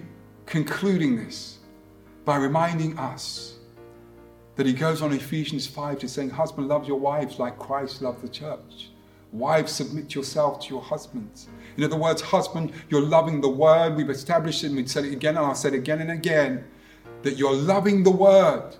concluding 0.45 1.17
this 1.17 1.54
by 2.25 2.37
reminding 2.37 2.97
us 2.97 3.53
that 4.55 4.65
he 4.65 4.73
goes 4.73 5.01
on 5.01 5.13
Ephesians 5.13 5.67
5 5.67 5.99
to 5.99 6.09
saying, 6.09 6.31
Husband, 6.31 6.67
love 6.67 6.87
your 6.87 6.99
wives 6.99 7.39
like 7.39 7.57
Christ 7.59 8.01
loved 8.01 8.21
the 8.21 8.29
church. 8.29 8.89
Wives, 9.31 9.71
submit 9.71 10.15
yourself 10.15 10.61
to 10.61 10.69
your 10.69 10.81
husbands. 10.81 11.47
In 11.77 11.83
other 11.83 11.97
words, 11.97 12.21
husband, 12.21 12.71
you're 12.89 13.01
loving 13.01 13.41
the 13.41 13.49
word. 13.49 13.95
We've 13.95 14.09
established 14.09 14.63
it, 14.63 14.67
and 14.67 14.77
we've 14.77 14.89
said 14.89 15.05
it 15.05 15.13
again, 15.13 15.37
and 15.37 15.45
I've 15.45 15.57
said 15.57 15.73
it 15.73 15.77
again 15.77 16.01
and 16.01 16.11
again, 16.11 16.65
that 17.21 17.37
you're 17.37 17.55
loving 17.55 18.03
the 18.03 18.11
word 18.11 18.75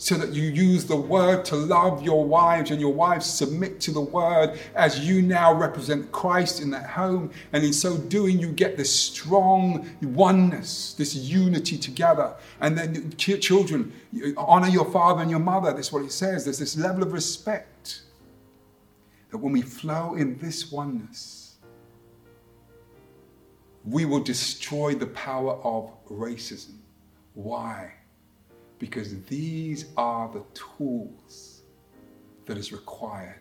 so 0.00 0.16
that 0.16 0.32
you 0.32 0.44
use 0.44 0.86
the 0.86 0.96
word 0.96 1.44
to 1.44 1.54
love 1.54 2.02
your 2.02 2.24
wives 2.24 2.70
and 2.70 2.80
your 2.80 2.92
wives 2.92 3.26
submit 3.26 3.82
to 3.82 3.90
the 3.90 4.00
word 4.00 4.58
as 4.74 5.00
you 5.00 5.20
now 5.20 5.52
represent 5.52 6.10
Christ 6.10 6.62
in 6.62 6.70
that 6.70 6.86
home. 6.86 7.30
And 7.52 7.62
in 7.62 7.74
so 7.74 7.98
doing, 7.98 8.38
you 8.38 8.50
get 8.50 8.78
this 8.78 8.90
strong 8.90 9.86
oneness, 10.00 10.94
this 10.94 11.14
unity 11.14 11.76
together. 11.76 12.34
And 12.62 12.78
then, 12.78 13.12
children, 13.18 13.92
honor 14.38 14.68
your 14.68 14.90
father 14.90 15.20
and 15.20 15.30
your 15.30 15.38
mother. 15.38 15.70
That's 15.74 15.92
what 15.92 16.02
it 16.02 16.12
says. 16.12 16.44
There's 16.44 16.58
this 16.58 16.78
level 16.78 17.02
of 17.02 17.12
respect 17.12 18.00
that 19.30 19.36
when 19.36 19.52
we 19.52 19.60
flow 19.60 20.14
in 20.14 20.38
this 20.38 20.72
oneness, 20.72 21.58
we 23.84 24.06
will 24.06 24.20
destroy 24.20 24.94
the 24.94 25.08
power 25.08 25.56
of 25.62 25.92
racism. 26.08 26.76
Why? 27.34 27.92
Because 28.80 29.22
these 29.24 29.84
are 29.96 30.28
the 30.32 30.42
tools 30.54 31.62
that 32.46 32.58
is 32.58 32.72
required 32.72 33.36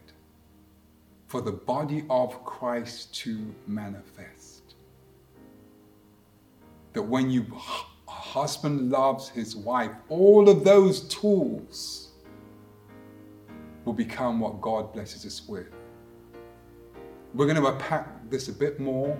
for 1.26 1.42
the 1.42 1.52
body 1.52 2.04
of 2.10 2.44
Christ 2.44 3.16
to 3.22 3.56
manifest. 3.66 4.76
That 6.94 7.02
when 7.02 7.32
you 7.32 7.46
a 8.08 8.12
husband 8.12 8.92
loves 8.92 9.30
his 9.30 9.56
wife, 9.56 9.92
all 10.10 10.50
of 10.50 10.64
those 10.64 11.08
tools 11.08 12.10
will 13.86 13.94
become 13.94 14.40
what 14.40 14.60
God 14.60 14.92
blesses 14.92 15.26
us 15.26 15.48
with. 15.48 15.70
We're 17.34 17.46
going 17.46 17.62
to 17.62 17.68
unpack 17.68 18.30
this 18.30 18.50
a 18.50 18.54
bit 18.54 18.80
more 18.80 19.18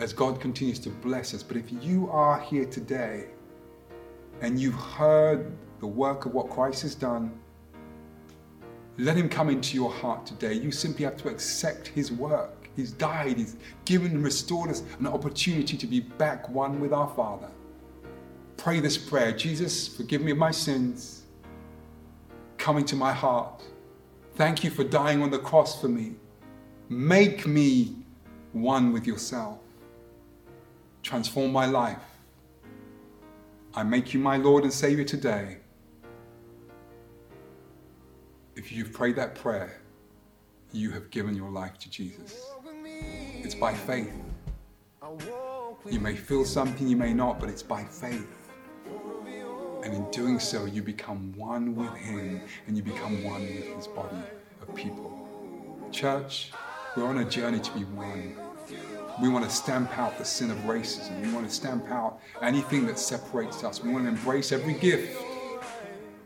as 0.00 0.12
God 0.12 0.40
continues 0.40 0.78
to 0.80 0.90
bless 0.90 1.34
us. 1.34 1.42
But 1.42 1.56
if 1.56 1.70
you 1.84 2.10
are 2.10 2.40
here 2.40 2.64
today 2.64 3.26
and 4.40 4.58
you've 4.60 4.74
heard 4.74 5.52
the 5.80 5.86
work 5.86 6.26
of 6.26 6.34
what 6.34 6.50
Christ 6.50 6.82
has 6.82 6.94
done, 6.94 7.38
let 8.98 9.16
him 9.16 9.28
come 9.28 9.50
into 9.50 9.76
your 9.76 9.92
heart 9.92 10.24
today. 10.26 10.54
You 10.54 10.72
simply 10.72 11.04
have 11.04 11.16
to 11.18 11.28
accept 11.28 11.88
his 11.88 12.10
work. 12.10 12.68
He's 12.76 12.92
died, 12.92 13.38
he's 13.38 13.56
given 13.84 14.12
and 14.12 14.24
restored 14.24 14.70
us 14.70 14.82
an 14.98 15.06
opportunity 15.06 15.76
to 15.76 15.86
be 15.86 16.00
back 16.00 16.48
one 16.48 16.80
with 16.80 16.92
our 16.92 17.08
Father. 17.14 17.48
Pray 18.56 18.80
this 18.80 18.98
prayer 18.98 19.32
Jesus, 19.32 19.88
forgive 19.88 20.22
me 20.22 20.32
of 20.32 20.38
my 20.38 20.50
sins. 20.50 21.22
Come 22.58 22.78
into 22.78 22.96
my 22.96 23.12
heart. 23.12 23.62
Thank 24.34 24.64
you 24.64 24.70
for 24.70 24.84
dying 24.84 25.22
on 25.22 25.30
the 25.30 25.38
cross 25.38 25.80
for 25.80 25.88
me. 25.88 26.14
Make 26.88 27.46
me 27.46 27.96
one 28.52 28.92
with 28.92 29.06
yourself. 29.06 29.58
Transform 31.02 31.52
my 31.52 31.66
life. 31.66 32.15
I 33.78 33.82
make 33.82 34.14
you 34.14 34.20
my 34.20 34.38
Lord 34.38 34.64
and 34.64 34.72
Savior 34.72 35.04
today. 35.04 35.58
If 38.54 38.72
you've 38.72 38.90
prayed 38.90 39.16
that 39.16 39.34
prayer, 39.34 39.82
you 40.72 40.90
have 40.92 41.10
given 41.10 41.34
your 41.34 41.50
life 41.50 41.78
to 41.80 41.90
Jesus. 41.90 42.40
It's 42.86 43.54
by 43.54 43.74
faith. 43.74 44.14
You 45.90 46.00
may 46.00 46.16
feel 46.16 46.46
something, 46.46 46.88
you 46.88 46.96
may 46.96 47.12
not, 47.12 47.38
but 47.38 47.50
it's 47.50 47.62
by 47.62 47.84
faith. 47.84 48.50
And 49.84 49.92
in 49.92 50.10
doing 50.10 50.40
so, 50.40 50.64
you 50.64 50.82
become 50.82 51.34
one 51.36 51.76
with 51.76 51.94
Him 51.96 52.40
and 52.66 52.78
you 52.78 52.82
become 52.82 53.22
one 53.24 53.42
with 53.42 53.76
His 53.76 53.86
body 53.88 54.16
of 54.62 54.74
people. 54.74 55.12
Church, 55.92 56.50
we're 56.96 57.04
on 57.04 57.18
a 57.18 57.26
journey 57.26 57.60
to 57.60 57.70
be 57.72 57.84
one. 57.84 58.45
We 59.20 59.30
want 59.30 59.44
to 59.44 59.50
stamp 59.50 59.96
out 59.98 60.18
the 60.18 60.24
sin 60.24 60.50
of 60.50 60.58
racism. 60.58 61.24
We 61.24 61.32
want 61.32 61.48
to 61.48 61.54
stamp 61.54 61.90
out 61.90 62.20
anything 62.42 62.86
that 62.86 62.98
separates 62.98 63.64
us. 63.64 63.82
We 63.82 63.90
want 63.90 64.04
to 64.04 64.10
embrace 64.10 64.52
every 64.52 64.74
gift 64.74 65.16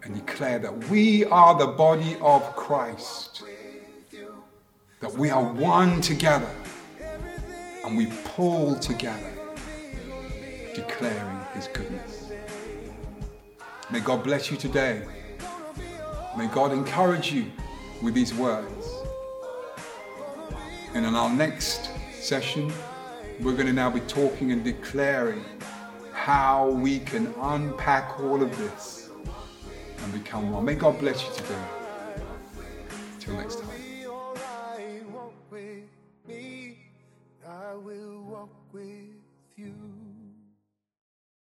and 0.02 0.14
declare 0.14 0.58
that 0.58 0.88
we 0.88 1.24
are 1.26 1.56
the 1.56 1.68
body 1.68 2.16
of 2.20 2.42
Christ. 2.56 3.44
That 5.00 5.12
we 5.12 5.30
are 5.30 5.42
one 5.42 6.00
together 6.00 6.50
and 7.84 7.96
we 7.96 8.06
pull 8.24 8.76
together, 8.76 9.32
declaring 10.74 11.40
His 11.54 11.68
goodness. 11.68 12.30
May 13.90 14.00
God 14.00 14.24
bless 14.24 14.50
you 14.50 14.56
today. 14.56 15.02
May 16.36 16.48
God 16.48 16.72
encourage 16.72 17.32
you 17.32 17.46
with 18.02 18.14
these 18.14 18.34
words. 18.34 18.88
And 20.94 21.06
in 21.06 21.14
our 21.14 21.30
next 21.30 21.89
session, 22.20 22.72
we're 23.40 23.54
going 23.54 23.66
to 23.66 23.72
now 23.72 23.90
be 23.90 24.00
talking 24.00 24.52
and 24.52 24.62
declaring 24.62 25.44
how 26.12 26.68
we 26.68 26.98
can 27.00 27.32
unpack 27.40 28.20
all 28.20 28.42
of 28.42 28.56
this 28.58 29.10
and 30.02 30.12
become 30.12 30.50
one. 30.50 30.64
May 30.64 30.74
God 30.74 30.98
bless 30.98 31.24
you 31.24 31.32
today. 31.34 31.64
Till 33.18 33.34
next 33.34 33.60
time. 33.60 33.69